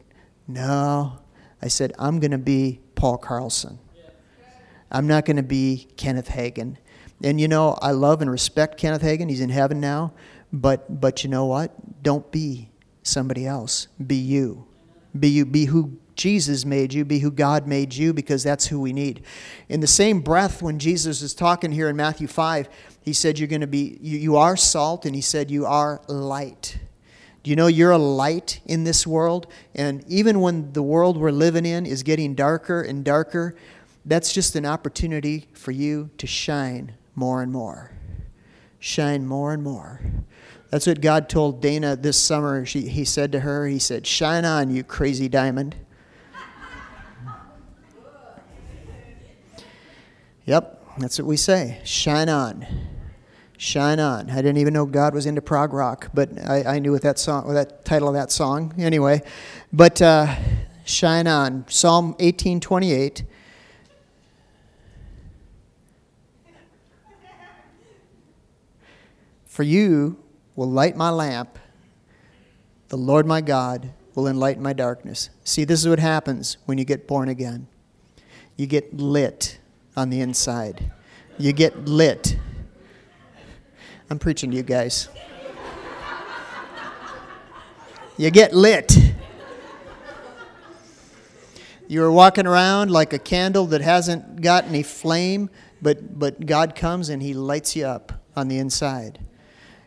No. 0.48 1.18
I 1.60 1.68
said, 1.68 1.92
I'm 1.98 2.18
going 2.18 2.30
to 2.30 2.38
be 2.38 2.80
Paul 2.94 3.18
Carlson. 3.18 3.78
I'm 4.90 5.06
not 5.06 5.26
going 5.26 5.36
to 5.36 5.42
be 5.42 5.88
Kenneth 5.98 6.30
Hagin. 6.30 6.78
And 7.22 7.38
you 7.38 7.46
know, 7.46 7.76
I 7.82 7.90
love 7.90 8.22
and 8.22 8.30
respect 8.30 8.78
Kenneth 8.78 9.02
Hagin. 9.02 9.28
He's 9.28 9.42
in 9.42 9.50
heaven 9.50 9.80
now. 9.80 10.14
But, 10.50 10.98
but 10.98 11.24
you 11.24 11.28
know 11.28 11.44
what? 11.44 12.02
Don't 12.02 12.32
be 12.32 12.70
somebody 13.02 13.46
else. 13.46 13.88
Be 14.06 14.16
you. 14.16 14.66
Be 15.18 15.28
you. 15.28 15.44
Be 15.44 15.66
who 15.66 15.98
Jesus 16.14 16.64
made 16.64 16.94
you, 16.94 17.04
be 17.04 17.18
who 17.18 17.30
God 17.30 17.66
made 17.66 17.94
you, 17.94 18.14
because 18.14 18.42
that's 18.42 18.68
who 18.68 18.80
we 18.80 18.94
need. 18.94 19.26
In 19.68 19.80
the 19.80 19.86
same 19.86 20.22
breath, 20.22 20.62
when 20.62 20.78
Jesus 20.78 21.20
is 21.20 21.34
talking 21.34 21.70
here 21.70 21.90
in 21.90 21.96
Matthew 21.96 22.28
5, 22.28 22.70
he 23.02 23.12
said, 23.12 23.38
You're 23.38 23.48
going 23.48 23.60
to 23.60 23.66
be, 23.66 23.98
you, 24.00 24.16
you 24.16 24.36
are 24.36 24.56
salt, 24.56 25.04
and 25.04 25.14
he 25.14 25.20
said, 25.20 25.50
You 25.50 25.66
are 25.66 26.00
light. 26.08 26.78
Do 27.46 27.50
you 27.50 27.54
know 27.54 27.68
you're 27.68 27.92
a 27.92 27.96
light 27.96 28.60
in 28.66 28.82
this 28.82 29.06
world? 29.06 29.46
And 29.72 30.02
even 30.08 30.40
when 30.40 30.72
the 30.72 30.82
world 30.82 31.16
we're 31.16 31.30
living 31.30 31.64
in 31.64 31.86
is 31.86 32.02
getting 32.02 32.34
darker 32.34 32.82
and 32.82 33.04
darker, 33.04 33.54
that's 34.04 34.32
just 34.32 34.56
an 34.56 34.66
opportunity 34.66 35.46
for 35.52 35.70
you 35.70 36.10
to 36.18 36.26
shine 36.26 36.96
more 37.14 37.42
and 37.42 37.52
more. 37.52 37.92
Shine 38.80 39.28
more 39.28 39.52
and 39.52 39.62
more. 39.62 40.00
That's 40.70 40.88
what 40.88 41.00
God 41.00 41.28
told 41.28 41.62
Dana 41.62 41.94
this 41.94 42.20
summer. 42.20 42.66
She, 42.66 42.88
he 42.88 43.04
said 43.04 43.30
to 43.30 43.38
her, 43.38 43.68
He 43.68 43.78
said, 43.78 44.08
Shine 44.08 44.44
on, 44.44 44.74
you 44.74 44.82
crazy 44.82 45.28
diamond. 45.28 45.76
Yep, 50.46 50.84
that's 50.98 51.16
what 51.20 51.28
we 51.28 51.36
say. 51.36 51.80
Shine 51.84 52.28
on. 52.28 52.66
Shine 53.58 54.00
On. 54.00 54.30
I 54.30 54.36
didn't 54.36 54.58
even 54.58 54.74
know 54.74 54.84
God 54.84 55.14
was 55.14 55.26
into 55.26 55.40
prog 55.40 55.72
rock, 55.72 56.10
but 56.12 56.30
I, 56.46 56.76
I 56.76 56.78
knew 56.78 56.92
what 56.92 57.02
that 57.02 57.18
song, 57.18 57.44
or 57.44 57.54
that 57.54 57.84
title 57.84 58.08
of 58.08 58.14
that 58.14 58.30
song. 58.30 58.74
Anyway, 58.78 59.22
but 59.72 60.02
uh, 60.02 60.34
Shine 60.84 61.26
On, 61.26 61.64
Psalm 61.68 62.08
1828. 62.18 63.24
For 69.46 69.62
you 69.62 70.22
will 70.54 70.70
light 70.70 70.96
my 70.96 71.08
lamp. 71.08 71.58
The 72.88 72.98
Lord 72.98 73.26
my 73.26 73.40
God 73.40 73.90
will 74.14 74.28
enlighten 74.28 74.62
my 74.62 74.74
darkness. 74.74 75.30
See, 75.44 75.64
this 75.64 75.80
is 75.80 75.88
what 75.88 75.98
happens 75.98 76.58
when 76.66 76.76
you 76.76 76.84
get 76.84 77.08
born 77.08 77.30
again. 77.30 77.66
You 78.56 78.66
get 78.66 78.94
lit 78.94 79.58
on 79.96 80.10
the 80.10 80.20
inside. 80.20 80.92
You 81.38 81.52
get 81.52 81.86
lit 81.86 82.36
I'm 84.08 84.18
preaching 84.20 84.52
to 84.52 84.56
you 84.56 84.62
guys. 84.62 85.08
you 88.16 88.30
get 88.30 88.54
lit. 88.54 88.96
You're 91.88 92.12
walking 92.12 92.46
around 92.46 92.90
like 92.90 93.12
a 93.12 93.18
candle 93.18 93.66
that 93.66 93.80
hasn't 93.80 94.40
got 94.40 94.64
any 94.64 94.82
flame, 94.82 95.50
but, 95.82 96.18
but 96.18 96.46
God 96.46 96.76
comes 96.76 97.08
and 97.08 97.20
He 97.22 97.34
lights 97.34 97.74
you 97.74 97.84
up 97.86 98.12
on 98.36 98.48
the 98.48 98.58
inside. 98.58 99.20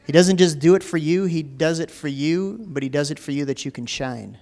He 0.06 0.12
doesn't 0.12 0.38
just 0.38 0.60
do 0.60 0.76
it 0.76 0.84
for 0.84 0.98
you, 0.98 1.26
He 1.26 1.44
does 1.44 1.80
it 1.80 1.92
for 1.92 2.08
you, 2.08 2.66
but 2.68 2.84
He 2.84 2.90
does 2.90 3.12
it 3.12 3.20
for 3.20 3.32
you 3.32 3.46
that 3.46 3.64
you 3.64 3.72
can 3.72 3.86
shine, 3.86 4.38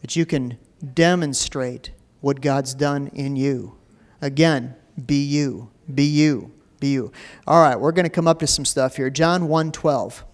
that 0.00 0.16
you 0.16 0.26
can 0.26 0.58
demonstrate 0.94 1.90
what 2.20 2.40
God's 2.40 2.74
done 2.74 3.08
in 3.08 3.36
you. 3.36 3.76
Again, 4.20 4.74
be 5.06 5.22
you. 5.24 5.70
Be 5.92 6.04
you 6.04 6.52
be 6.80 6.88
you. 6.88 7.12
All 7.46 7.62
right, 7.62 7.78
we're 7.78 7.92
going 7.92 8.04
to 8.04 8.10
come 8.10 8.26
up 8.26 8.40
to 8.40 8.46
some 8.46 8.64
stuff 8.64 8.96
here. 8.96 9.10
John 9.10 9.42
1:12. 9.42 10.24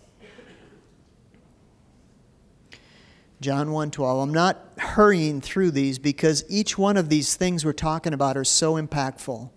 John 3.41 3.69
1:12. 3.69 4.23
I'm 4.23 4.33
not 4.33 4.73
hurrying 4.79 5.41
through 5.41 5.73
these 5.73 5.99
because 5.99 6.45
each 6.49 6.79
one 6.79 6.97
of 6.97 7.09
these 7.09 7.35
things 7.35 7.65
we're 7.65 7.73
talking 7.73 8.15
about 8.15 8.37
are 8.37 8.45
so 8.45 8.75
impactful. 8.75 9.51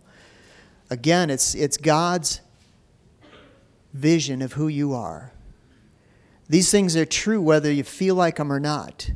Again, 0.90 1.30
it's 1.30 1.56
it's 1.56 1.78
God's 1.78 2.42
vision 3.94 4.42
of 4.42 4.54
who 4.54 4.68
you 4.68 4.94
are. 4.94 5.32
These 6.50 6.72
things 6.72 6.96
are 6.96 7.06
true 7.06 7.42
whether 7.42 7.72
you 7.72 7.84
feel 7.84 8.16
like 8.16 8.38
them 8.38 8.52
or 8.52 8.60
not. 8.60 9.12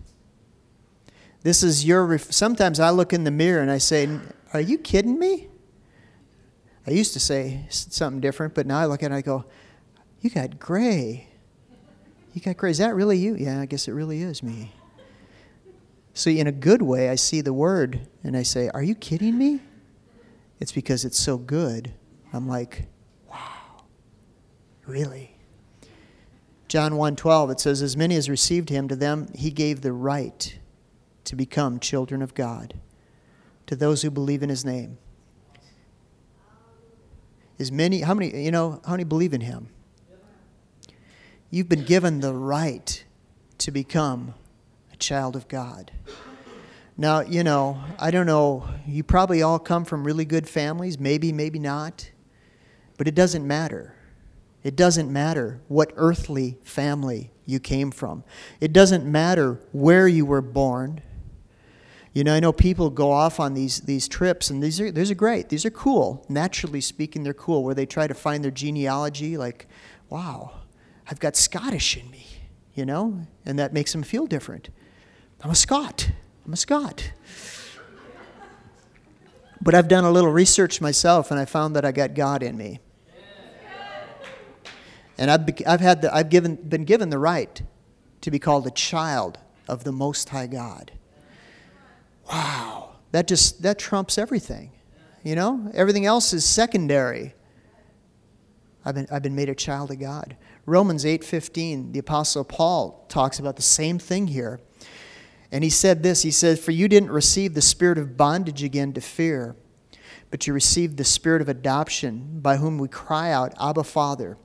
This 1.41 1.61
is 1.61 1.83
your 1.83 2.17
sometimes 2.17 2.79
I 2.79 2.91
look 2.91 3.11
in 3.11 3.25
the 3.25 3.31
mirror 3.31 3.61
and 3.61 3.69
I 3.69 3.79
say, 3.79 4.07
"Are 4.53 4.61
you 4.61 4.77
kidding 4.77 5.19
me?" 5.19 5.49
I 6.85 6.91
used 6.91 7.13
to 7.13 7.19
say 7.19 7.65
something 7.69 8.19
different, 8.19 8.53
but 8.53 8.67
now 8.67 8.79
I 8.79 8.85
look 8.85 9.01
at 9.01 9.05
it 9.05 9.07
and 9.07 9.15
I 9.15 9.21
go, 9.21 9.45
You 10.21 10.29
got 10.29 10.59
gray. 10.59 11.27
You 12.33 12.41
got 12.41 12.57
gray. 12.57 12.71
Is 12.71 12.79
that 12.79 12.95
really 12.95 13.17
you? 13.17 13.35
Yeah, 13.35 13.61
I 13.61 13.65
guess 13.65 13.87
it 13.87 13.93
really 13.93 14.21
is 14.21 14.43
me. 14.43 14.73
So, 16.13 16.29
in 16.29 16.45
a 16.47 16.51
good 16.51 16.81
way, 16.81 17.09
I 17.09 17.15
see 17.15 17.41
the 17.41 17.53
word 17.53 18.07
and 18.23 18.35
I 18.35 18.43
say, 18.43 18.69
Are 18.69 18.83
you 18.83 18.95
kidding 18.95 19.37
me? 19.37 19.61
It's 20.59 20.71
because 20.71 21.05
it's 21.05 21.19
so 21.19 21.37
good. 21.37 21.93
I'm 22.33 22.47
like, 22.47 22.87
Wow, 23.29 23.85
really? 24.85 25.33
John 26.73 26.93
1:12 26.93 27.51
it 27.51 27.59
says 27.59 27.83
as 27.83 27.95
many 27.95 28.15
as 28.15 28.31
received 28.31 28.69
him 28.69 28.87
to 28.87 28.95
them 28.95 29.27
he 29.35 29.51
gave 29.51 29.81
the 29.81 29.93
right 29.93 30.57
to 31.23 31.35
become 31.35 31.79
children 31.79 32.23
of 32.23 32.33
God 32.33 32.73
to 33.67 33.75
those 33.75 34.01
who 34.01 34.09
believe 34.09 34.41
in 34.41 34.49
his 34.49 34.65
name. 34.65 34.97
As 37.63 37.71
many 37.71 38.01
how 38.01 38.13
many 38.13 38.43
you 38.43 38.51
know 38.51 38.81
how 38.83 38.91
many 38.91 39.05
believe 39.05 39.33
in 39.33 39.39
him? 39.39 39.69
You've 41.49 41.69
been 41.69 41.85
given 41.85 42.19
the 42.19 42.33
right 42.33 43.05
to 43.59 43.71
become 43.71 44.33
a 44.91 44.97
child 44.97 45.37
of 45.37 45.47
God. 45.47 45.89
Now, 46.97 47.21
you 47.21 47.41
know, 47.41 47.81
I 47.97 48.11
don't 48.11 48.25
know, 48.25 48.67
you 48.85 49.01
probably 49.01 49.43
all 49.43 49.59
come 49.59 49.85
from 49.85 50.03
really 50.03 50.25
good 50.25 50.45
families, 50.45 50.99
maybe, 50.99 51.31
maybe 51.31 51.57
not, 51.57 52.11
but 52.97 53.07
it 53.07 53.15
doesn't 53.15 53.47
matter. 53.47 53.95
It 54.65 54.75
doesn't 54.75 55.09
matter 55.09 55.61
what 55.69 55.93
earthly 55.95 56.57
family 56.63 57.31
you 57.45 57.61
came 57.61 57.91
from. 57.91 58.25
It 58.59 58.73
doesn't 58.73 59.09
matter 59.09 59.61
where 59.71 60.09
you 60.09 60.25
were 60.25 60.41
born. 60.41 61.01
You 62.13 62.23
know, 62.23 62.35
I 62.35 62.39
know 62.39 62.53
people 62.53 62.91
go 62.91 63.11
off 63.11 63.39
on 63.39 63.55
these, 63.55 63.81
these 63.81 64.07
trips, 64.07 64.51
and 64.51 64.61
these 64.61 64.79
are, 64.79 64.91
these 64.91 65.09
are 65.09 65.15
great. 65.15 65.49
These 65.49 65.65
are 65.65 65.71
cool. 65.71 66.23
Naturally 66.29 66.79
speaking, 66.79 67.23
they're 67.23 67.33
cool, 67.33 67.63
where 67.63 67.73
they 67.73 67.87
try 67.87 68.05
to 68.05 68.13
find 68.13 68.43
their 68.43 68.51
genealogy, 68.51 69.35
like, 69.35 69.67
wow, 70.09 70.51
I've 71.09 71.19
got 71.19 71.35
Scottish 71.35 71.97
in 71.97 72.09
me, 72.11 72.27
you 72.75 72.85
know, 72.85 73.25
and 73.45 73.57
that 73.57 73.73
makes 73.73 73.91
them 73.91 74.03
feel 74.03 74.27
different. 74.27 74.69
I'm 75.41 75.49
a 75.49 75.55
Scot. 75.55 76.11
I'm 76.45 76.53
a 76.53 76.57
Scot. 76.57 77.11
But 79.59 79.73
I've 79.73 79.87
done 79.87 80.03
a 80.03 80.11
little 80.11 80.31
research 80.31 80.81
myself, 80.81 81.31
and 81.31 81.39
I 81.39 81.45
found 81.45 81.75
that 81.75 81.83
I 81.83 81.91
got 81.91 82.13
God 82.13 82.43
in 82.43 82.55
me. 82.55 82.79
And 85.17 85.31
I've, 85.31 85.47
I've, 85.65 85.79
had 85.79 86.01
the, 86.01 86.13
I've 86.13 86.29
given, 86.29 86.55
been 86.55 86.85
given 86.85 87.09
the 87.09 87.19
right 87.19 87.61
to 88.21 88.31
be 88.31 88.39
called 88.39 88.67
a 88.67 88.71
child 88.71 89.39
of 89.67 89.83
the 89.83 89.91
Most 89.91 90.29
High 90.29 90.47
God. 90.47 90.91
Wow. 92.29 92.95
That 93.11 93.27
just, 93.27 93.61
that 93.61 93.77
trumps 93.79 94.17
everything. 94.17 94.71
You 95.23 95.35
know, 95.35 95.71
everything 95.73 96.05
else 96.05 96.33
is 96.33 96.45
secondary. 96.45 97.33
I've 98.83 98.95
been, 98.95 99.07
I've 99.11 99.23
been 99.23 99.35
made 99.35 99.49
a 99.49 99.55
child 99.55 99.91
of 99.91 99.99
God. 99.99 100.35
Romans 100.65 101.05
8:15, 101.05 101.93
the 101.93 101.99
apostle 101.99 102.43
Paul 102.43 103.05
talks 103.09 103.39
about 103.39 103.55
the 103.55 103.61
same 103.61 103.99
thing 103.99 104.27
here. 104.27 104.59
And 105.51 105.63
he 105.63 105.69
said 105.69 106.03
this, 106.03 106.23
he 106.23 106.31
said, 106.31 106.59
"For 106.59 106.71
you 106.71 106.87
didn't 106.87 107.11
receive 107.11 107.53
the 107.53 107.61
spirit 107.61 107.97
of 107.97 108.17
bondage 108.17 108.63
again 108.63 108.93
to 108.93 109.01
fear, 109.01 109.55
but 110.31 110.47
you 110.47 110.53
received 110.53 110.97
the 110.97 111.03
spirit 111.03 111.41
of 111.41 111.49
adoption 111.49 112.39
by 112.41 112.57
whom 112.57 112.77
we 112.77 112.87
cry 112.87 113.31
out, 113.31 113.53
Abba, 113.61 113.83
Father." 113.83 114.37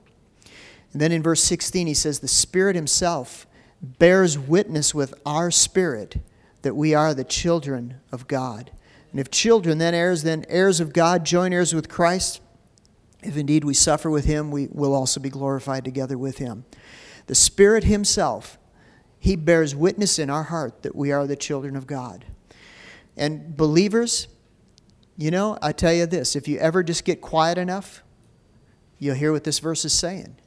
And 0.93 1.01
then 1.01 1.11
in 1.11 1.23
verse 1.23 1.43
16 1.43 1.87
he 1.87 1.93
says, 1.93 2.19
"The 2.19 2.27
Spirit 2.27 2.75
himself 2.75 3.47
bears 3.81 4.37
witness 4.37 4.93
with 4.93 5.13
our 5.25 5.51
spirit 5.51 6.17
that 6.61 6.75
we 6.75 6.93
are 6.93 7.13
the 7.13 7.23
children 7.23 7.95
of 8.11 8.27
God." 8.27 8.71
And 9.11 9.19
if 9.19 9.31
children, 9.31 9.77
then 9.77 9.93
heirs, 9.93 10.23
then 10.23 10.45
heirs 10.49 10.79
of 10.79 10.93
God, 10.93 11.25
joint 11.25 11.53
heirs 11.53 11.73
with 11.73 11.89
Christ, 11.89 12.41
if 13.21 13.35
indeed 13.35 13.63
we 13.63 13.73
suffer 13.73 14.09
with 14.09 14.25
him, 14.25 14.51
we 14.51 14.67
will 14.71 14.93
also 14.93 15.19
be 15.19 15.29
glorified 15.29 15.83
together 15.83 16.17
with 16.17 16.37
him. 16.37 16.65
The 17.27 17.35
Spirit 17.35 17.83
Himself, 17.83 18.57
He 19.19 19.35
bears 19.35 19.75
witness 19.75 20.17
in 20.17 20.29
our 20.29 20.43
heart 20.43 20.81
that 20.83 20.95
we 20.95 21.11
are 21.11 21.27
the 21.27 21.35
children 21.35 21.75
of 21.75 21.85
God. 21.85 22.25
And 23.17 23.55
believers, 23.57 24.27
you 25.17 25.29
know, 25.29 25.57
I 25.61 25.73
tell 25.73 25.93
you 25.93 26.05
this 26.05 26.35
if 26.35 26.47
you 26.47 26.57
ever 26.57 26.81
just 26.81 27.03
get 27.03 27.19
quiet 27.19 27.57
enough, 27.57 28.01
you'll 28.97 29.15
hear 29.15 29.31
what 29.31 29.43
this 29.43 29.59
verse 29.59 29.83
is 29.83 29.93
saying. 29.93 30.37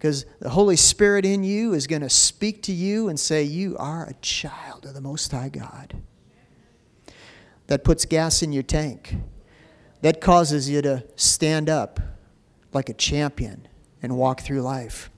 Because 0.00 0.24
the 0.40 0.48
Holy 0.48 0.76
Spirit 0.76 1.26
in 1.26 1.44
you 1.44 1.74
is 1.74 1.86
going 1.86 2.00
to 2.00 2.08
speak 2.08 2.62
to 2.62 2.72
you 2.72 3.10
and 3.10 3.20
say, 3.20 3.42
You 3.42 3.76
are 3.76 4.08
a 4.08 4.14
child 4.22 4.86
of 4.86 4.94
the 4.94 5.00
Most 5.02 5.30
High 5.30 5.50
God. 5.50 5.94
That 7.66 7.84
puts 7.84 8.06
gas 8.06 8.42
in 8.42 8.50
your 8.50 8.62
tank 8.62 9.14
that 10.00 10.22
causes 10.22 10.70
you 10.70 10.80
to 10.80 11.04
stand 11.16 11.68
up 11.68 12.00
like 12.72 12.88
a 12.88 12.94
champion 12.94 13.68
and 14.02 14.16
walk 14.16 14.40
through 14.40 14.62
life. 14.62 15.10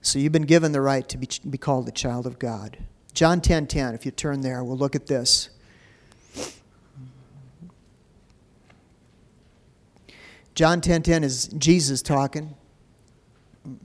So 0.00 0.20
you've 0.20 0.30
been 0.30 0.42
given 0.42 0.70
the 0.70 0.80
right 0.80 1.08
to 1.08 1.18
be, 1.18 1.28
be 1.50 1.58
called 1.58 1.88
a 1.88 1.92
child 1.92 2.24
of 2.24 2.38
God. 2.38 2.78
John 3.14 3.40
10:10, 3.40 3.44
10, 3.44 3.66
10, 3.66 3.94
if 3.94 4.06
you 4.06 4.12
turn 4.12 4.40
there, 4.42 4.62
we'll 4.62 4.78
look 4.78 4.94
at 4.94 5.06
this. 5.06 5.50
John 10.54 10.80
10:10 10.80 10.82
10, 10.82 11.02
10 11.02 11.24
is 11.24 11.48
Jesus 11.48 12.00
talking. 12.00 12.54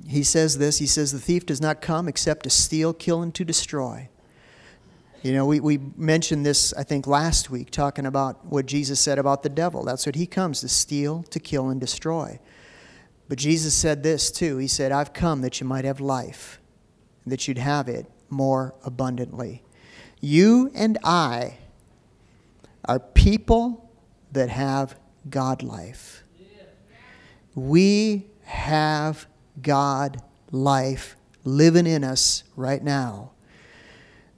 He 0.07 0.23
says 0.23 0.57
this, 0.57 0.79
he 0.79 0.87
says 0.87 1.11
the 1.11 1.19
thief 1.19 1.45
does 1.45 1.61
not 1.61 1.81
come 1.81 2.07
except 2.07 2.43
to 2.43 2.49
steal, 2.49 2.93
kill 2.93 3.21
and 3.21 3.33
to 3.35 3.45
destroy. 3.45 4.09
You 5.23 5.33
know, 5.33 5.45
we, 5.45 5.59
we 5.59 5.79
mentioned 5.95 6.45
this, 6.45 6.73
I 6.73 6.83
think, 6.83 7.07
last 7.07 7.49
week, 7.49 7.71
talking 7.71 8.05
about 8.05 8.45
what 8.45 8.65
Jesus 8.65 8.99
said 8.99 9.19
about 9.19 9.43
the 9.43 9.49
devil. 9.49 9.83
That's 9.83 10.05
what 10.05 10.15
he 10.15 10.25
comes 10.25 10.61
to 10.61 10.69
steal, 10.69 11.23
to 11.23 11.39
kill, 11.39 11.69
and 11.69 11.81
destroy. 11.81 12.39
But 13.27 13.37
Jesus 13.37 13.73
said 13.73 14.03
this 14.03 14.31
too. 14.31 14.57
He 14.57 14.67
said, 14.67 14.91
I've 14.91 15.13
come 15.13 15.41
that 15.41 15.59
you 15.59 15.67
might 15.67 15.85
have 15.85 15.99
life, 15.99 16.59
that 17.25 17.47
you'd 17.47 17.57
have 17.57 17.89
it 17.89 18.05
more 18.29 18.73
abundantly. 18.83 19.63
You 20.21 20.71
and 20.73 20.97
I 21.03 21.57
are 22.85 22.99
people 22.99 23.91
that 24.31 24.49
have 24.49 24.97
God 25.29 25.61
life. 25.61 26.23
We 27.53 28.27
have 28.43 29.27
God 29.61 30.21
life 30.51 31.15
living 31.43 31.87
in 31.87 32.03
us 32.03 32.43
right 32.55 32.83
now. 32.83 33.31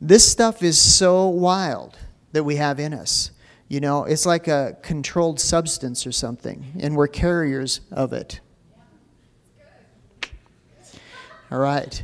This 0.01 0.29
stuff 0.29 0.63
is 0.63 0.79
so 0.79 1.27
wild 1.27 1.97
that 2.31 2.43
we 2.43 2.55
have 2.55 2.79
in 2.79 2.93
us. 2.93 3.31
You 3.67 3.79
know, 3.79 4.05
it's 4.05 4.25
like 4.25 4.47
a 4.47 4.77
controlled 4.81 5.39
substance 5.39 6.07
or 6.07 6.11
something, 6.11 6.65
and 6.79 6.95
we're 6.95 7.07
carriers 7.07 7.81
of 7.91 8.13
it. 8.13 8.39
All 11.51 11.59
right. 11.59 12.03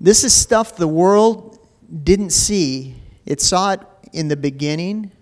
This 0.00 0.24
is 0.24 0.34
stuff 0.34 0.76
the 0.76 0.88
world 0.88 1.58
didn't 2.02 2.30
see. 2.30 2.96
It 3.24 3.40
saw 3.40 3.72
it 3.72 3.80
in 4.12 4.28
the 4.28 4.36
beginning 4.36 5.12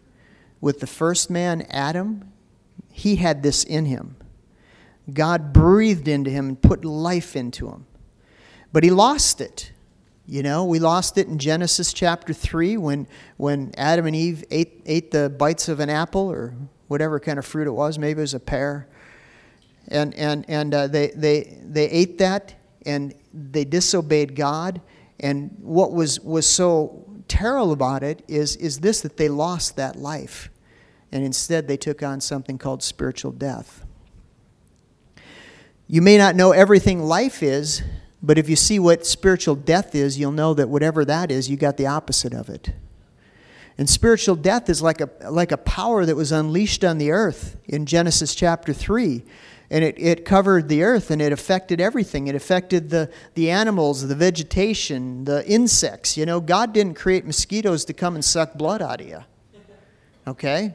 with 0.61 0.81
the 0.81 0.87
first 0.87 1.31
man, 1.31 1.67
Adam. 1.71 2.33
He 2.93 3.17
had 3.17 3.43
this 3.43 3.63
in 3.65 3.87
him. 3.87 4.17
God 5.15 5.53
breathed 5.53 6.09
into 6.09 6.31
him 6.31 6.49
and 6.49 6.61
put 6.61 6.85
life 6.85 7.37
into 7.37 7.69
him. 7.69 7.87
But 8.73 8.85
he 8.85 8.91
lost 8.91 9.41
it. 9.41 9.73
You 10.27 10.43
know, 10.45 10.65
we 10.65 10.79
lost 10.79 11.19
it 11.19 11.27
in 11.27 11.39
Genesis 11.39 11.93
chapter 11.93 12.33
3 12.33 12.77
when, 12.77 13.09
when 13.37 13.73
Adam 13.77 14.07
and 14.07 14.15
Eve 14.15 14.45
ate, 14.51 14.81
ate 14.87 15.11
the 15.11 15.29
bites 15.29 15.69
of 15.69 15.81
an 15.81 15.91
apple 15.91 16.31
or 16.31 16.55
whatever 16.87 17.19
kind 17.19 17.39
of 17.39 17.45
fruit 17.45 17.67
it 17.67 17.73
was. 17.73 17.99
Maybe 17.99 18.19
it 18.19 18.23
was 18.23 18.35
a 18.35 18.41
pear. 18.41 18.87
And, 19.89 20.15
and, 20.15 20.45
and 20.49 20.73
uh, 20.73 20.87
they, 20.87 21.09
they, 21.09 21.59
they 21.65 21.91
ate 21.91 22.19
that 22.19 22.55
and 22.87 23.13
they 23.33 23.65
disobeyed 23.65 24.37
God. 24.37 24.81
And 25.19 25.57
what 25.61 25.93
was, 25.93 26.21
was 26.21 26.47
so 26.47 27.05
terrible 27.27 27.73
about 27.73 28.03
it 28.03 28.23
is, 28.29 28.57
is 28.57 28.81
this 28.81 29.01
that 29.01 29.17
they 29.17 29.29
lost 29.29 29.77
that 29.77 29.97
life. 29.97 30.49
And 31.11 31.25
instead, 31.25 31.67
they 31.67 31.77
took 31.77 32.03
on 32.05 32.21
something 32.21 32.57
called 32.57 32.85
spiritual 32.85 33.33
death. 33.33 33.85
You 35.91 36.03
may 36.03 36.17
not 36.17 36.37
know 36.37 36.53
everything 36.53 37.03
life 37.03 37.43
is, 37.43 37.83
but 38.23 38.39
if 38.39 38.49
you 38.49 38.55
see 38.55 38.79
what 38.79 39.05
spiritual 39.05 39.57
death 39.57 39.93
is, 39.97 40.17
you'll 40.17 40.31
know 40.31 40.55
that 40.55 40.69
whatever 40.69 41.05
that 41.05 41.33
is, 41.33 41.51
you 41.51 41.57
got 41.57 41.77
the 41.79 41.89
opposite 41.89 42.33
of 42.33 42.49
it. 42.49 42.71
And 43.77 43.91
spiritual 43.91 44.37
death 44.37 44.71
is 44.71 44.81
like 44.81 45.01
a, 45.01 45.11
like 45.29 45.51
a 45.51 45.57
power 45.57 46.07
that 46.07 46.15
was 46.15 46.31
unleashed 46.31 46.85
on 46.85 46.99
the 46.99 47.11
earth 47.11 47.57
in 47.67 47.87
Genesis 47.87 48.37
chapter 48.37 48.73
3. 48.73 49.25
And 49.69 49.83
it, 49.83 49.97
it 49.99 50.25
covered 50.25 50.69
the 50.69 50.85
earth 50.85 51.11
and 51.11 51.21
it 51.21 51.33
affected 51.33 51.81
everything. 51.81 52.29
It 52.29 52.37
affected 52.37 52.91
the, 52.91 53.11
the 53.35 53.51
animals, 53.51 54.07
the 54.07 54.15
vegetation, 54.15 55.25
the 55.25 55.45
insects. 55.51 56.17
You 56.17 56.25
know, 56.25 56.39
God 56.41 56.73
didn't 56.73 56.95
create 56.95 57.25
mosquitoes 57.25 57.85
to 57.87 57.93
come 57.93 58.15
and 58.15 58.25
suck 58.25 58.55
blood 58.55 58.81
out 58.81 59.01
of 59.01 59.09
you. 59.09 59.25
Okay? 60.29 60.73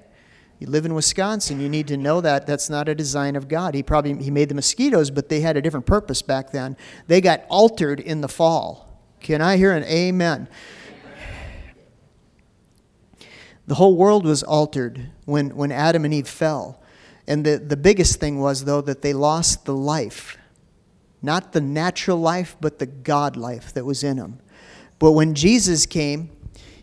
You 0.59 0.67
live 0.67 0.85
in 0.85 0.93
Wisconsin, 0.93 1.59
you 1.59 1.67
need 1.67 1.87
to 1.87 1.97
know 1.97 2.21
that 2.21 2.47
that's 2.47 2.69
not 2.69 2.87
a 2.87 2.95
design 2.95 3.35
of 3.35 3.47
God. 3.47 3.75
He 3.75 3.83
probably 3.83 4.15
he 4.23 4.31
made 4.31 4.49
the 4.49 4.55
mosquitoes, 4.55 5.11
but 5.11 5.27
they 5.27 5.41
had 5.41 5.57
a 5.57 5.61
different 5.61 5.85
purpose 5.85 6.21
back 6.21 6.51
then. 6.51 6.77
They 7.07 7.19
got 7.19 7.43
altered 7.49 7.99
in 7.99 8.21
the 8.21 8.29
fall. 8.29 9.01
Can 9.19 9.41
I 9.41 9.57
hear 9.57 9.73
an 9.73 9.83
amen? 9.83 10.47
The 13.67 13.75
whole 13.75 13.95
world 13.95 14.25
was 14.25 14.43
altered 14.43 15.09
when, 15.25 15.55
when 15.55 15.71
Adam 15.71 16.05
and 16.05 16.13
Eve 16.13 16.27
fell. 16.27 16.81
And 17.27 17.43
the, 17.43 17.57
the 17.57 17.77
biggest 17.77 18.19
thing 18.19 18.39
was, 18.39 18.65
though, 18.65 18.81
that 18.81 19.01
they 19.01 19.13
lost 19.13 19.65
the 19.65 19.73
life. 19.73 20.37
Not 21.21 21.53
the 21.53 21.61
natural 21.61 22.17
life, 22.17 22.55
but 22.61 22.77
the 22.77 22.85
God 22.85 23.35
life 23.35 23.73
that 23.73 23.83
was 23.83 24.03
in 24.03 24.17
them. 24.17 24.39
But 24.99 25.13
when 25.13 25.33
Jesus 25.33 25.87
came, 25.87 26.29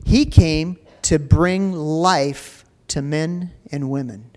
he 0.05 0.25
came 0.25 0.79
to 1.03 1.19
bring 1.21 1.73
life 1.73 2.62
to 2.93 3.03
men 3.03 3.53
and 3.71 3.91
women. 3.91 4.31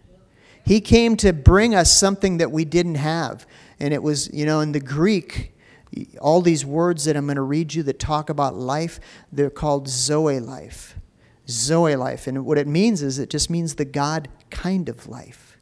He 0.66 0.82
came 0.82 1.16
to 1.18 1.32
bring 1.32 1.76
us 1.76 1.92
something 1.92 2.38
that 2.38 2.52
we 2.52 2.66
didn't 2.66 2.96
have. 2.96 3.46
And 3.80 3.94
it 3.94 4.02
was, 4.02 4.34
you 4.34 4.46
know, 4.46 4.62
in 4.62 4.72
the 4.72 4.80
Greek, 4.80 5.54
all 6.20 6.42
these 6.42 6.66
words 6.66 7.06
that 7.06 7.16
I'm 7.16 7.26
going 7.26 7.36
to 7.36 7.42
read 7.42 7.74
you 7.74 7.84
that 7.84 8.00
talk 8.00 8.30
about 8.30 8.56
life, 8.56 9.00
they're 9.32 9.50
called 9.50 9.88
Zoe 9.88 10.40
life. 10.40 10.96
Zoe 11.48 11.96
life. 11.96 12.28
And 12.28 12.46
what 12.46 12.58
it 12.58 12.68
means 12.68 13.02
is 13.04 13.20
it 13.20 13.30
just 13.30 13.50
means 13.50 13.76
the 13.76 13.86
God 13.86 14.28
kind 14.50 14.90
of 14.90 15.08
life. 15.08 15.58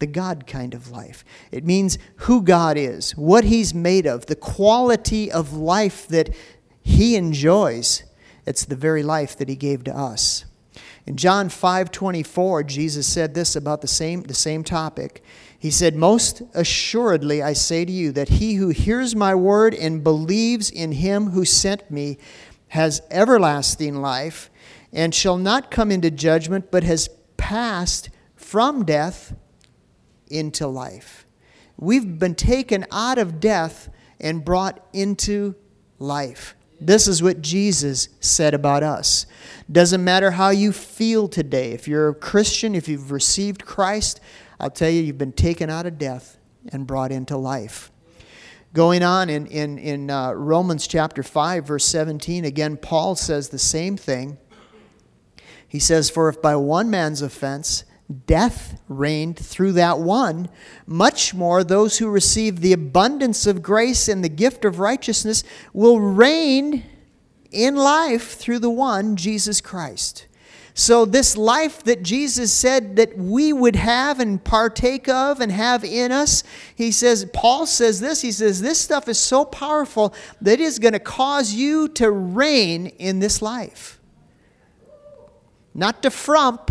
The 0.00 0.06
God 0.06 0.46
kind 0.46 0.74
of 0.74 0.90
life. 0.90 1.24
It 1.52 1.64
means 1.64 1.96
who 2.16 2.42
God 2.42 2.76
is, 2.76 3.12
what 3.16 3.44
He's 3.44 3.72
made 3.72 4.04
of, 4.06 4.26
the 4.26 4.36
quality 4.36 5.30
of 5.30 5.52
life 5.52 6.08
that 6.08 6.34
He 6.82 7.14
enjoys. 7.16 8.02
It's 8.44 8.64
the 8.64 8.76
very 8.76 9.04
life 9.04 9.38
that 9.38 9.48
He 9.48 9.54
gave 9.54 9.84
to 9.84 9.96
us. 9.96 10.44
In 11.06 11.16
John 11.16 11.48
5:24, 11.48 12.62
Jesus 12.62 13.06
said 13.06 13.34
this 13.34 13.56
about 13.56 13.80
the 13.80 13.88
same, 13.88 14.22
the 14.22 14.34
same 14.34 14.62
topic. 14.62 15.22
He 15.58 15.70
said, 15.70 15.96
Most 15.96 16.42
assuredly 16.54 17.42
I 17.42 17.52
say 17.54 17.84
to 17.84 17.92
you 17.92 18.12
that 18.12 18.28
he 18.28 18.54
who 18.54 18.68
hears 18.68 19.16
my 19.16 19.34
word 19.34 19.74
and 19.74 20.04
believes 20.04 20.70
in 20.70 20.92
him 20.92 21.30
who 21.30 21.44
sent 21.44 21.90
me 21.90 22.18
has 22.68 23.02
everlasting 23.10 24.00
life 24.00 24.50
and 24.92 25.14
shall 25.14 25.36
not 25.36 25.70
come 25.70 25.90
into 25.90 26.10
judgment, 26.10 26.70
but 26.70 26.84
has 26.84 27.08
passed 27.36 28.10
from 28.36 28.84
death 28.84 29.34
into 30.28 30.66
life. 30.66 31.26
We've 31.76 32.18
been 32.18 32.34
taken 32.34 32.86
out 32.92 33.18
of 33.18 33.40
death 33.40 33.88
and 34.20 34.44
brought 34.44 34.86
into 34.92 35.54
life. 35.98 36.54
This 36.86 37.06
is 37.06 37.22
what 37.22 37.42
Jesus 37.42 38.08
said 38.20 38.54
about 38.54 38.82
us. 38.82 39.26
Doesn't 39.70 40.02
matter 40.02 40.32
how 40.32 40.50
you 40.50 40.72
feel 40.72 41.28
today. 41.28 41.72
If 41.72 41.86
you're 41.86 42.08
a 42.08 42.14
Christian, 42.14 42.74
if 42.74 42.88
you've 42.88 43.10
received 43.10 43.64
Christ, 43.64 44.20
I'll 44.58 44.70
tell 44.70 44.90
you, 44.90 45.02
you've 45.02 45.18
been 45.18 45.32
taken 45.32 45.70
out 45.70 45.86
of 45.86 45.98
death 45.98 46.38
and 46.70 46.86
brought 46.86 47.12
into 47.12 47.36
life. 47.36 47.90
Going 48.74 49.02
on 49.02 49.28
in, 49.28 49.46
in, 49.46 49.78
in 49.78 50.10
uh, 50.10 50.32
Romans 50.32 50.86
chapter 50.86 51.22
5, 51.22 51.66
verse 51.66 51.84
17, 51.84 52.44
again, 52.44 52.76
Paul 52.76 53.14
says 53.14 53.50
the 53.50 53.58
same 53.58 53.96
thing. 53.96 54.38
He 55.68 55.78
says, 55.78 56.10
For 56.10 56.28
if 56.28 56.40
by 56.40 56.56
one 56.56 56.90
man's 56.90 57.22
offense 57.22 57.84
death 58.12 58.80
reigned 58.88 59.38
through 59.38 59.72
that 59.72 59.98
one, 59.98 60.48
much 60.86 61.34
more 61.34 61.64
those 61.64 61.98
who 61.98 62.08
receive 62.08 62.60
the 62.60 62.72
abundance 62.72 63.46
of 63.46 63.62
grace 63.62 64.08
and 64.08 64.24
the 64.24 64.28
gift 64.28 64.64
of 64.64 64.78
righteousness 64.78 65.44
will 65.72 66.00
reign 66.00 66.84
in 67.50 67.76
life 67.76 68.34
through 68.34 68.58
the 68.58 68.70
one, 68.70 69.16
Jesus 69.16 69.60
Christ. 69.60 70.26
So, 70.74 71.04
this 71.04 71.36
life 71.36 71.84
that 71.84 72.02
Jesus 72.02 72.50
said 72.50 72.96
that 72.96 73.18
we 73.18 73.52
would 73.52 73.76
have 73.76 74.20
and 74.20 74.42
partake 74.42 75.06
of 75.06 75.40
and 75.40 75.52
have 75.52 75.84
in 75.84 76.10
us, 76.10 76.42
he 76.74 76.90
says, 76.90 77.26
Paul 77.34 77.66
says 77.66 78.00
this, 78.00 78.22
he 78.22 78.32
says, 78.32 78.62
this 78.62 78.80
stuff 78.80 79.06
is 79.06 79.18
so 79.18 79.44
powerful 79.44 80.14
that 80.40 80.54
it 80.54 80.60
is 80.60 80.78
going 80.78 80.94
to 80.94 80.98
cause 80.98 81.52
you 81.52 81.88
to 81.88 82.10
reign 82.10 82.86
in 82.86 83.18
this 83.18 83.42
life. 83.42 84.00
Not 85.74 86.02
to 86.04 86.10
frump. 86.10 86.70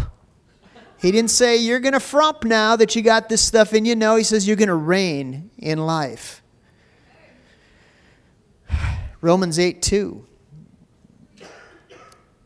He 1.01 1.11
didn't 1.11 1.31
say, 1.31 1.57
you're 1.57 1.79
going 1.79 1.93
to 1.93 1.99
frump 1.99 2.43
now 2.43 2.75
that 2.75 2.95
you 2.95 3.01
got 3.01 3.27
this 3.27 3.41
stuff 3.41 3.73
in 3.73 3.85
you. 3.85 3.95
No, 3.95 4.17
he 4.17 4.23
says, 4.23 4.47
you're 4.47 4.55
going 4.55 4.67
to 4.67 4.75
reign 4.75 5.49
in 5.57 5.79
life. 5.79 6.43
Romans 9.21 9.57
8 9.57 9.81
2. 9.81 10.23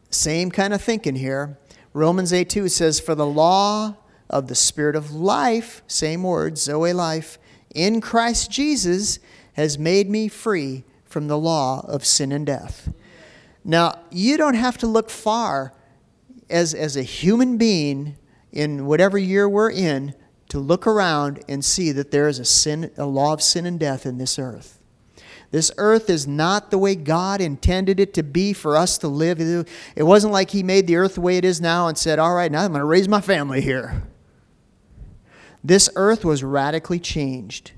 Same 0.09 0.49
kind 0.51 0.73
of 0.73 0.81
thinking 0.81 1.15
here. 1.15 1.57
Romans 1.91 2.31
8 2.31 2.49
2 2.49 2.69
says, 2.69 2.97
For 3.01 3.13
the 3.13 3.25
law 3.25 3.97
of 4.29 4.47
the 4.47 4.55
Spirit 4.55 4.95
of 4.95 5.11
life, 5.11 5.83
same 5.87 6.23
word, 6.23 6.57
Zoe 6.57 6.93
life, 6.93 7.37
in 7.73 7.99
Christ 7.99 8.49
Jesus 8.51 9.19
has 9.53 9.77
made 9.77 10.09
me 10.09 10.29
free 10.29 10.85
from 11.03 11.27
the 11.27 11.37
law 11.37 11.85
of 11.89 12.05
sin 12.05 12.31
and 12.31 12.45
death. 12.45 12.93
Now, 13.65 13.99
you 14.11 14.37
don't 14.37 14.53
have 14.53 14.77
to 14.77 14.87
look 14.87 15.09
far 15.09 15.73
as, 16.49 16.73
as 16.73 16.95
a 16.95 17.03
human 17.03 17.57
being 17.57 18.15
in 18.55 18.85
whatever 18.85 19.17
year 19.17 19.47
we're 19.47 19.69
in 19.69 20.15
to 20.49 20.59
look 20.59 20.87
around 20.87 21.43
and 21.47 21.63
see 21.63 21.91
that 21.91 22.11
there 22.11 22.27
is 22.27 22.39
a 22.39 22.45
sin, 22.45 22.91
a 22.97 23.05
law 23.05 23.33
of 23.33 23.41
sin 23.41 23.65
and 23.65 23.79
death 23.79 24.05
in 24.05 24.17
this 24.17 24.39
earth. 24.39 24.79
This 25.51 25.71
earth 25.77 26.09
is 26.09 26.27
not 26.27 26.71
the 26.71 26.77
way 26.77 26.95
God 26.95 27.39
intended 27.39 27.99
it 27.99 28.13
to 28.15 28.23
be 28.23 28.53
for 28.53 28.75
us 28.75 28.97
to 28.99 29.07
live. 29.07 29.39
It 29.39 30.03
wasn't 30.03 30.33
like 30.33 30.51
He 30.51 30.63
made 30.63 30.87
the 30.87 30.95
earth 30.95 31.15
the 31.15 31.21
way 31.21 31.37
it 31.37 31.45
is 31.45 31.61
now 31.61 31.87
and 31.87 31.97
said, 31.97 32.19
All 32.19 32.33
right, 32.33 32.51
now 32.51 32.63
I'm 32.63 32.71
going 32.71 32.79
to 32.79 32.85
raise 32.85 33.07
my 33.07 33.21
family 33.21 33.61
here. 33.61 34.03
This 35.63 35.89
earth 35.95 36.25
was 36.25 36.43
radically 36.43 36.99
changed. 36.99 37.71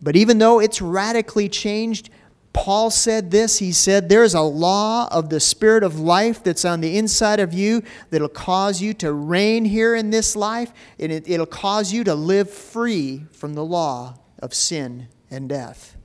But 0.00 0.16
even 0.16 0.38
though 0.38 0.60
it's 0.60 0.82
radically 0.82 1.48
changed, 1.48 2.10
Paul 2.52 2.90
said 2.90 3.30
this. 3.30 3.58
He 3.58 3.72
said, 3.72 4.08
There's 4.08 4.34
a 4.34 4.42
law 4.42 5.08
of 5.10 5.30
the 5.30 5.40
Spirit 5.40 5.82
of 5.82 5.98
life 5.98 6.42
that's 6.42 6.64
on 6.64 6.80
the 6.80 6.96
inside 6.98 7.40
of 7.40 7.54
you 7.54 7.82
that'll 8.10 8.28
cause 8.28 8.82
you 8.82 8.92
to 8.94 9.12
reign 9.12 9.64
here 9.64 9.94
in 9.94 10.10
this 10.10 10.36
life, 10.36 10.72
and 10.98 11.10
it, 11.10 11.26
will 11.26 11.46
cause 11.46 11.92
you 11.92 12.04
to 12.04 12.14
live 12.14 12.50
free 12.50 13.24
from 13.32 13.54
the 13.54 13.64
law 13.64 14.16
of 14.40 14.52
sin 14.52 15.08
and 15.30 15.48
death. 15.48 15.96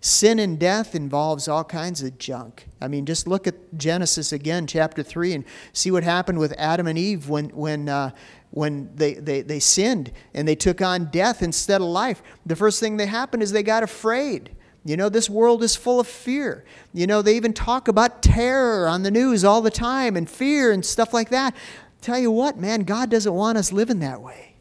Sin 0.00 0.38
and 0.38 0.58
death 0.58 0.94
involves 0.94 1.48
all 1.48 1.64
kinds 1.64 2.02
of 2.02 2.18
junk. 2.18 2.66
I 2.80 2.88
mean, 2.88 3.06
just 3.06 3.26
look 3.26 3.46
at 3.46 3.54
Genesis 3.76 4.32
again, 4.32 4.66
chapter 4.66 5.02
3, 5.02 5.34
and 5.34 5.44
see 5.72 5.90
what 5.90 6.04
happened 6.04 6.38
with 6.38 6.52
Adam 6.58 6.86
and 6.86 6.98
Eve 6.98 7.28
when, 7.28 7.48
when, 7.50 7.88
uh, 7.88 8.10
when 8.50 8.94
they, 8.94 9.14
they, 9.14 9.42
they 9.42 9.58
sinned 9.58 10.12
and 10.34 10.46
they 10.46 10.54
took 10.54 10.80
on 10.80 11.06
death 11.06 11.42
instead 11.42 11.80
of 11.80 11.88
life. 11.88 12.22
The 12.44 12.56
first 12.56 12.80
thing 12.80 12.96
that 12.98 13.06
happened 13.06 13.42
is 13.42 13.52
they 13.52 13.62
got 13.62 13.82
afraid. 13.82 14.50
You 14.86 14.96
know, 14.96 15.08
this 15.08 15.28
world 15.28 15.64
is 15.64 15.74
full 15.74 15.98
of 15.98 16.06
fear. 16.06 16.64
You 16.94 17.08
know, 17.08 17.20
they 17.20 17.34
even 17.34 17.52
talk 17.52 17.88
about 17.88 18.22
terror 18.22 18.86
on 18.86 19.02
the 19.02 19.10
news 19.10 19.44
all 19.44 19.60
the 19.60 19.70
time 19.70 20.16
and 20.16 20.30
fear 20.30 20.70
and 20.70 20.84
stuff 20.84 21.12
like 21.12 21.30
that. 21.30 21.56
Tell 22.00 22.20
you 22.20 22.30
what, 22.30 22.56
man, 22.56 22.82
God 22.84 23.10
doesn't 23.10 23.32
want 23.32 23.58
us 23.58 23.72
living 23.72 23.98
that 23.98 24.22
way. 24.22 24.54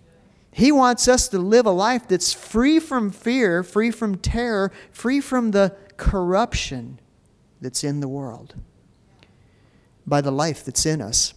He 0.52 0.72
wants 0.72 1.08
us 1.08 1.28
to 1.28 1.38
live 1.38 1.68
a 1.68 1.72
life 1.72 2.08
that's 2.08 2.34
free 2.34 2.80
from 2.80 3.12
fear, 3.12 3.62
free 3.62 3.92
from 3.92 4.18
terror, 4.18 4.72
free 4.92 5.22
from 5.22 5.52
the 5.52 5.76
corruption 5.96 7.00
that's 7.62 7.84
in 7.84 8.00
the 8.00 8.08
world 8.08 8.56
by 10.08 10.22
the 10.22 10.32
life 10.32 10.66
that's 10.66 10.88
in 10.88 11.02
us. 11.02 11.36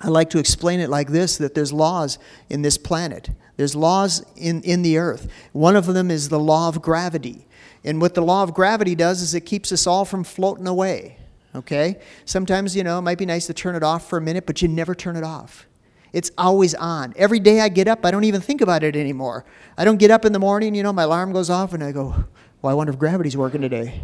I 0.00 0.08
like 0.08 0.30
to 0.30 0.38
explain 0.38 0.80
it 0.80 0.88
like 0.88 1.08
this 1.08 1.36
that 1.38 1.54
there's 1.54 1.74
laws 1.74 2.18
in 2.48 2.62
this 2.62 2.78
planet. 2.78 3.28
There's 3.56 3.74
laws 3.74 4.24
in, 4.36 4.62
in 4.62 4.82
the 4.82 4.96
earth. 4.96 5.30
One 5.52 5.76
of 5.76 5.86
them 5.86 6.10
is 6.10 6.28
the 6.30 6.38
law 6.38 6.68
of 6.68 6.80
gravity. 6.80 7.47
And 7.88 8.02
what 8.02 8.12
the 8.12 8.20
law 8.20 8.42
of 8.42 8.52
gravity 8.52 8.94
does 8.94 9.22
is 9.22 9.32
it 9.32 9.46
keeps 9.46 9.72
us 9.72 9.86
all 9.86 10.04
from 10.04 10.22
floating 10.22 10.66
away. 10.66 11.16
Okay? 11.54 11.98
Sometimes, 12.26 12.76
you 12.76 12.84
know, 12.84 12.98
it 12.98 13.02
might 13.02 13.16
be 13.16 13.24
nice 13.24 13.46
to 13.46 13.54
turn 13.54 13.74
it 13.74 13.82
off 13.82 14.06
for 14.10 14.18
a 14.18 14.20
minute, 14.20 14.44
but 14.44 14.60
you 14.60 14.68
never 14.68 14.94
turn 14.94 15.16
it 15.16 15.24
off. 15.24 15.66
It's 16.12 16.30
always 16.36 16.74
on. 16.74 17.14
Every 17.16 17.40
day 17.40 17.62
I 17.62 17.70
get 17.70 17.88
up, 17.88 18.04
I 18.04 18.10
don't 18.10 18.24
even 18.24 18.42
think 18.42 18.60
about 18.60 18.82
it 18.82 18.94
anymore. 18.94 19.46
I 19.78 19.86
don't 19.86 19.96
get 19.96 20.10
up 20.10 20.26
in 20.26 20.34
the 20.34 20.38
morning, 20.38 20.74
you 20.74 20.82
know, 20.82 20.92
my 20.92 21.04
alarm 21.04 21.32
goes 21.32 21.48
off, 21.48 21.72
and 21.72 21.82
I 21.82 21.92
go, 21.92 22.26
well, 22.60 22.70
I 22.70 22.74
wonder 22.74 22.92
if 22.92 22.98
gravity's 22.98 23.38
working 23.38 23.62
today. 23.62 24.02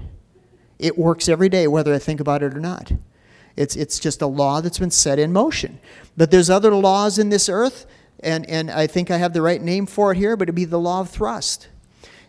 It 0.78 0.96
works 0.96 1.28
every 1.28 1.50
day, 1.50 1.66
whether 1.66 1.92
I 1.92 1.98
think 1.98 2.20
about 2.20 2.42
it 2.42 2.54
or 2.54 2.60
not. 2.60 2.90
It's, 3.54 3.76
it's 3.76 3.98
just 3.98 4.22
a 4.22 4.26
law 4.26 4.62
that's 4.62 4.78
been 4.78 4.90
set 4.90 5.18
in 5.18 5.30
motion. 5.30 5.78
But 6.16 6.30
there's 6.30 6.48
other 6.48 6.74
laws 6.74 7.18
in 7.18 7.28
this 7.28 7.50
earth, 7.50 7.84
and, 8.20 8.48
and 8.48 8.70
I 8.70 8.86
think 8.86 9.10
I 9.10 9.18
have 9.18 9.34
the 9.34 9.42
right 9.42 9.60
name 9.60 9.84
for 9.84 10.12
it 10.12 10.16
here, 10.16 10.38
but 10.38 10.44
it'd 10.44 10.54
be 10.54 10.64
the 10.64 10.80
law 10.80 11.00
of 11.00 11.10
thrust. 11.10 11.68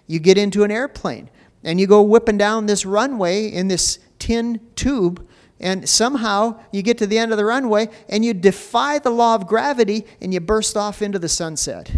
You 0.05 0.19
get 0.19 0.37
into 0.37 0.65
an 0.65 0.71
airplane, 0.71 1.29
and 1.65 1.79
you 1.79 1.87
go 1.87 2.01
whipping 2.01 2.37
down 2.37 2.67
this 2.67 2.85
runway 2.85 3.47
in 3.47 3.67
this 3.67 3.99
tin 4.19 4.61
tube, 4.75 5.27
and 5.59 5.89
somehow 5.89 6.59
you 6.71 6.81
get 6.81 6.97
to 6.99 7.07
the 7.07 7.17
end 7.17 7.31
of 7.31 7.37
the 7.37 7.45
runway 7.45 7.89
and 8.07 8.23
you 8.23 8.33
defy 8.33 8.99
the 8.99 9.09
law 9.09 9.35
of 9.35 9.47
gravity 9.47 10.05
and 10.21 10.33
you 10.33 10.39
burst 10.39 10.77
off 10.77 11.01
into 11.01 11.17
the 11.17 11.29
sunset 11.29 11.91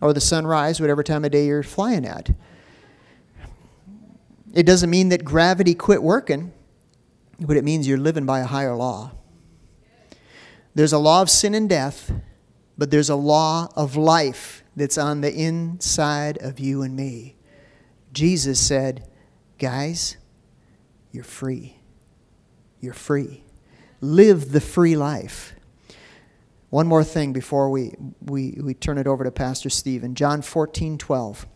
or 0.00 0.12
the 0.12 0.20
sunrise, 0.20 0.80
whatever 0.80 1.02
time 1.02 1.24
of 1.24 1.32
day 1.32 1.46
you're 1.46 1.62
flying 1.62 2.06
at. 2.06 2.30
It 4.54 4.64
doesn't 4.64 4.90
mean 4.90 5.10
that 5.10 5.24
gravity 5.24 5.74
quit 5.74 6.02
working, 6.02 6.52
but 7.38 7.56
it 7.56 7.64
means 7.64 7.86
you're 7.86 7.98
living 7.98 8.26
by 8.26 8.40
a 8.40 8.46
higher 8.46 8.74
law. 8.74 9.12
There's 10.74 10.92
a 10.92 10.98
law 10.98 11.20
of 11.20 11.28
sin 11.28 11.54
and 11.54 11.68
death, 11.68 12.12
but 12.78 12.90
there's 12.90 13.10
a 13.10 13.16
law 13.16 13.68
of 13.76 13.96
life 13.96 14.64
that's 14.76 14.96
on 14.96 15.20
the 15.20 15.32
inside 15.32 16.38
of 16.38 16.58
you 16.58 16.82
and 16.82 16.96
me. 16.96 17.36
Jesus 18.12 18.58
said, 18.58 19.06
Guys, 19.60 20.16
you're 21.12 21.22
free 21.22 21.80
you're 22.80 22.94
free. 22.94 23.44
Live 24.00 24.52
the 24.52 24.60
free 24.60 24.96
life. 24.96 25.54
One 26.70 26.86
more 26.86 27.04
thing 27.04 27.32
before 27.32 27.68
we, 27.70 27.94
we, 28.24 28.58
we 28.62 28.74
turn 28.74 28.96
it 28.96 29.06
over 29.06 29.24
to 29.24 29.30
Pastor 29.30 29.68
Stephen. 29.68 30.14
John 30.14 30.40
14, 30.40 30.98
12. 30.98 31.46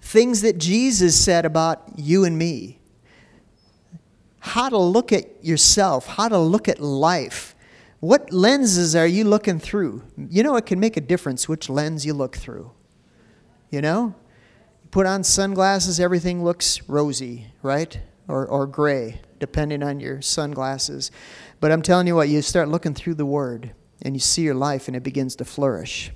Things 0.00 0.42
that 0.42 0.58
Jesus 0.58 1.18
said 1.22 1.44
about 1.44 1.98
you 1.98 2.24
and 2.24 2.36
me. 2.36 2.80
How 4.40 4.68
to 4.68 4.78
look 4.78 5.12
at 5.12 5.44
yourself, 5.44 6.06
how 6.06 6.28
to 6.28 6.38
look 6.38 6.68
at 6.68 6.80
life. 6.80 7.54
What 8.00 8.32
lenses 8.32 8.96
are 8.96 9.06
you 9.06 9.22
looking 9.22 9.60
through? 9.60 10.02
You 10.16 10.42
know, 10.42 10.56
it 10.56 10.66
can 10.66 10.80
make 10.80 10.96
a 10.96 11.00
difference 11.00 11.48
which 11.48 11.68
lens 11.68 12.04
you 12.04 12.14
look 12.14 12.36
through. 12.36 12.72
You 13.70 13.80
know? 13.82 14.16
Put 14.92 15.06
on 15.06 15.24
sunglasses, 15.24 15.98
everything 15.98 16.44
looks 16.44 16.88
rosy, 16.88 17.46
right? 17.62 17.98
Or, 18.28 18.46
or 18.46 18.68
gray, 18.68 19.20
depending 19.40 19.82
on 19.82 19.98
your 19.98 20.22
sunglasses. 20.22 21.10
But 21.58 21.72
I'm 21.72 21.82
telling 21.82 22.06
you 22.06 22.14
what, 22.14 22.28
you 22.28 22.40
start 22.42 22.68
looking 22.68 22.94
through 22.94 23.14
the 23.14 23.26
Word 23.26 23.72
and 24.02 24.14
you 24.14 24.20
see 24.20 24.42
your 24.42 24.54
life 24.54 24.86
and 24.86 24.96
it 24.96 25.02
begins 25.02 25.34
to 25.36 25.44
flourish. 25.44 26.12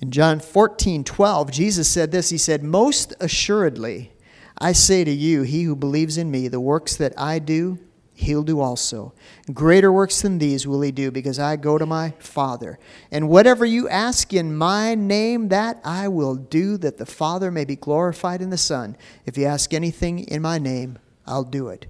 In 0.00 0.10
John 0.10 0.40
14, 0.40 1.04
12, 1.04 1.50
Jesus 1.50 1.88
said 1.88 2.10
this 2.10 2.30
He 2.30 2.38
said, 2.38 2.62
Most 2.62 3.12
assuredly, 3.20 4.12
I 4.56 4.72
say 4.72 5.02
to 5.04 5.10
you, 5.10 5.42
he 5.42 5.64
who 5.64 5.76
believes 5.76 6.16
in 6.16 6.30
me, 6.30 6.48
the 6.48 6.60
works 6.60 6.96
that 6.96 7.12
I 7.18 7.38
do, 7.38 7.78
he'll 8.14 8.42
do 8.42 8.60
also. 8.60 9.12
Greater 9.52 9.92
works 9.92 10.22
than 10.22 10.38
these 10.38 10.66
will 10.66 10.80
he 10.80 10.92
do, 10.92 11.10
because 11.10 11.38
I 11.38 11.56
go 11.56 11.76
to 11.76 11.84
my 11.84 12.14
Father. 12.18 12.78
And 13.10 13.28
whatever 13.28 13.66
you 13.66 13.88
ask 13.88 14.32
in 14.32 14.56
my 14.56 14.94
name, 14.94 15.48
that 15.48 15.80
I 15.84 16.08
will 16.08 16.36
do, 16.36 16.76
that 16.78 16.96
the 16.96 17.06
Father 17.06 17.50
may 17.50 17.64
be 17.64 17.76
glorified 17.76 18.40
in 18.40 18.50
the 18.50 18.56
Son. 18.56 18.96
If 19.26 19.36
you 19.36 19.44
ask 19.44 19.74
anything 19.74 20.20
in 20.20 20.40
my 20.40 20.58
name, 20.58 20.98
I'll 21.26 21.44
do 21.44 21.68
it. 21.68 21.86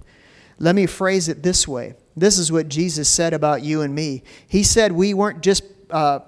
Let 0.57 0.75
me 0.75 0.85
phrase 0.85 1.27
it 1.29 1.43
this 1.43 1.67
way. 1.67 1.95
This 2.15 2.37
is 2.37 2.51
what 2.51 2.69
Jesus 2.69 3.09
said 3.09 3.33
about 3.33 3.61
you 3.61 3.81
and 3.81 3.93
me. 3.93 4.23
He 4.47 4.63
said 4.63 4.91
we 4.91 5.13
weren't 5.13 5.41
just 5.41 5.63
uh, 5.89 6.19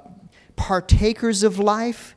partakers 0.56 1.44
of 1.44 1.60
life, 1.60 2.16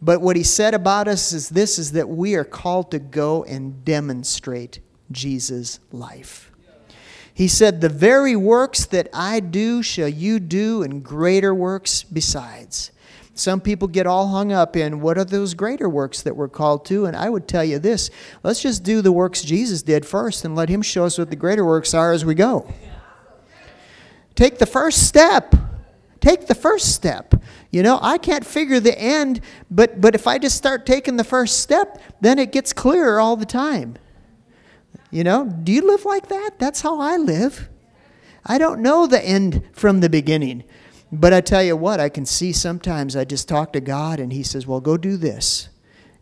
but 0.00 0.22
what 0.22 0.36
he 0.36 0.42
said 0.42 0.72
about 0.72 1.06
us 1.06 1.32
is 1.32 1.50
this 1.50 1.78
is 1.78 1.92
that 1.92 2.08
we 2.08 2.34
are 2.34 2.44
called 2.44 2.90
to 2.92 2.98
go 2.98 3.44
and 3.44 3.84
demonstrate 3.84 4.80
Jesus' 5.12 5.80
life. 5.92 6.49
He 7.40 7.48
said, 7.48 7.80
The 7.80 7.88
very 7.88 8.36
works 8.36 8.84
that 8.84 9.08
I 9.14 9.40
do 9.40 9.82
shall 9.82 10.10
you 10.10 10.40
do, 10.40 10.82
and 10.82 11.02
greater 11.02 11.54
works 11.54 12.02
besides. 12.02 12.92
Some 13.34 13.62
people 13.62 13.88
get 13.88 14.06
all 14.06 14.28
hung 14.28 14.52
up 14.52 14.76
in 14.76 15.00
what 15.00 15.16
are 15.16 15.24
those 15.24 15.54
greater 15.54 15.88
works 15.88 16.20
that 16.20 16.36
we're 16.36 16.50
called 16.50 16.84
to, 16.84 17.06
and 17.06 17.16
I 17.16 17.30
would 17.30 17.48
tell 17.48 17.64
you 17.64 17.78
this 17.78 18.10
let's 18.42 18.60
just 18.60 18.82
do 18.82 19.00
the 19.00 19.10
works 19.10 19.40
Jesus 19.40 19.80
did 19.80 20.04
first 20.04 20.44
and 20.44 20.54
let 20.54 20.68
Him 20.68 20.82
show 20.82 21.06
us 21.06 21.16
what 21.16 21.30
the 21.30 21.34
greater 21.34 21.64
works 21.64 21.94
are 21.94 22.12
as 22.12 22.26
we 22.26 22.34
go. 22.34 22.70
Take 24.34 24.58
the 24.58 24.66
first 24.66 25.08
step. 25.08 25.54
Take 26.20 26.46
the 26.46 26.54
first 26.54 26.94
step. 26.94 27.42
You 27.70 27.82
know, 27.82 27.98
I 28.02 28.18
can't 28.18 28.44
figure 28.44 28.80
the 28.80 29.00
end, 29.00 29.40
but, 29.70 29.98
but 29.98 30.14
if 30.14 30.26
I 30.26 30.36
just 30.36 30.58
start 30.58 30.84
taking 30.84 31.16
the 31.16 31.24
first 31.24 31.62
step, 31.62 32.02
then 32.20 32.38
it 32.38 32.52
gets 32.52 32.74
clearer 32.74 33.18
all 33.18 33.36
the 33.36 33.46
time. 33.46 33.96
You 35.10 35.24
know, 35.24 35.44
do 35.46 35.72
you 35.72 35.86
live 35.86 36.04
like 36.04 36.28
that? 36.28 36.58
That's 36.58 36.80
how 36.80 37.00
I 37.00 37.16
live. 37.16 37.68
I 38.46 38.58
don't 38.58 38.80
know 38.80 39.06
the 39.06 39.24
end 39.24 39.68
from 39.72 40.00
the 40.00 40.08
beginning. 40.08 40.64
But 41.12 41.32
I 41.32 41.40
tell 41.40 41.62
you 41.62 41.76
what, 41.76 41.98
I 41.98 42.08
can 42.08 42.24
see 42.24 42.52
sometimes 42.52 43.16
I 43.16 43.24
just 43.24 43.48
talk 43.48 43.72
to 43.72 43.80
God 43.80 44.20
and 44.20 44.32
He 44.32 44.42
says, 44.42 44.66
Well, 44.66 44.80
go 44.80 44.96
do 44.96 45.16
this. 45.16 45.68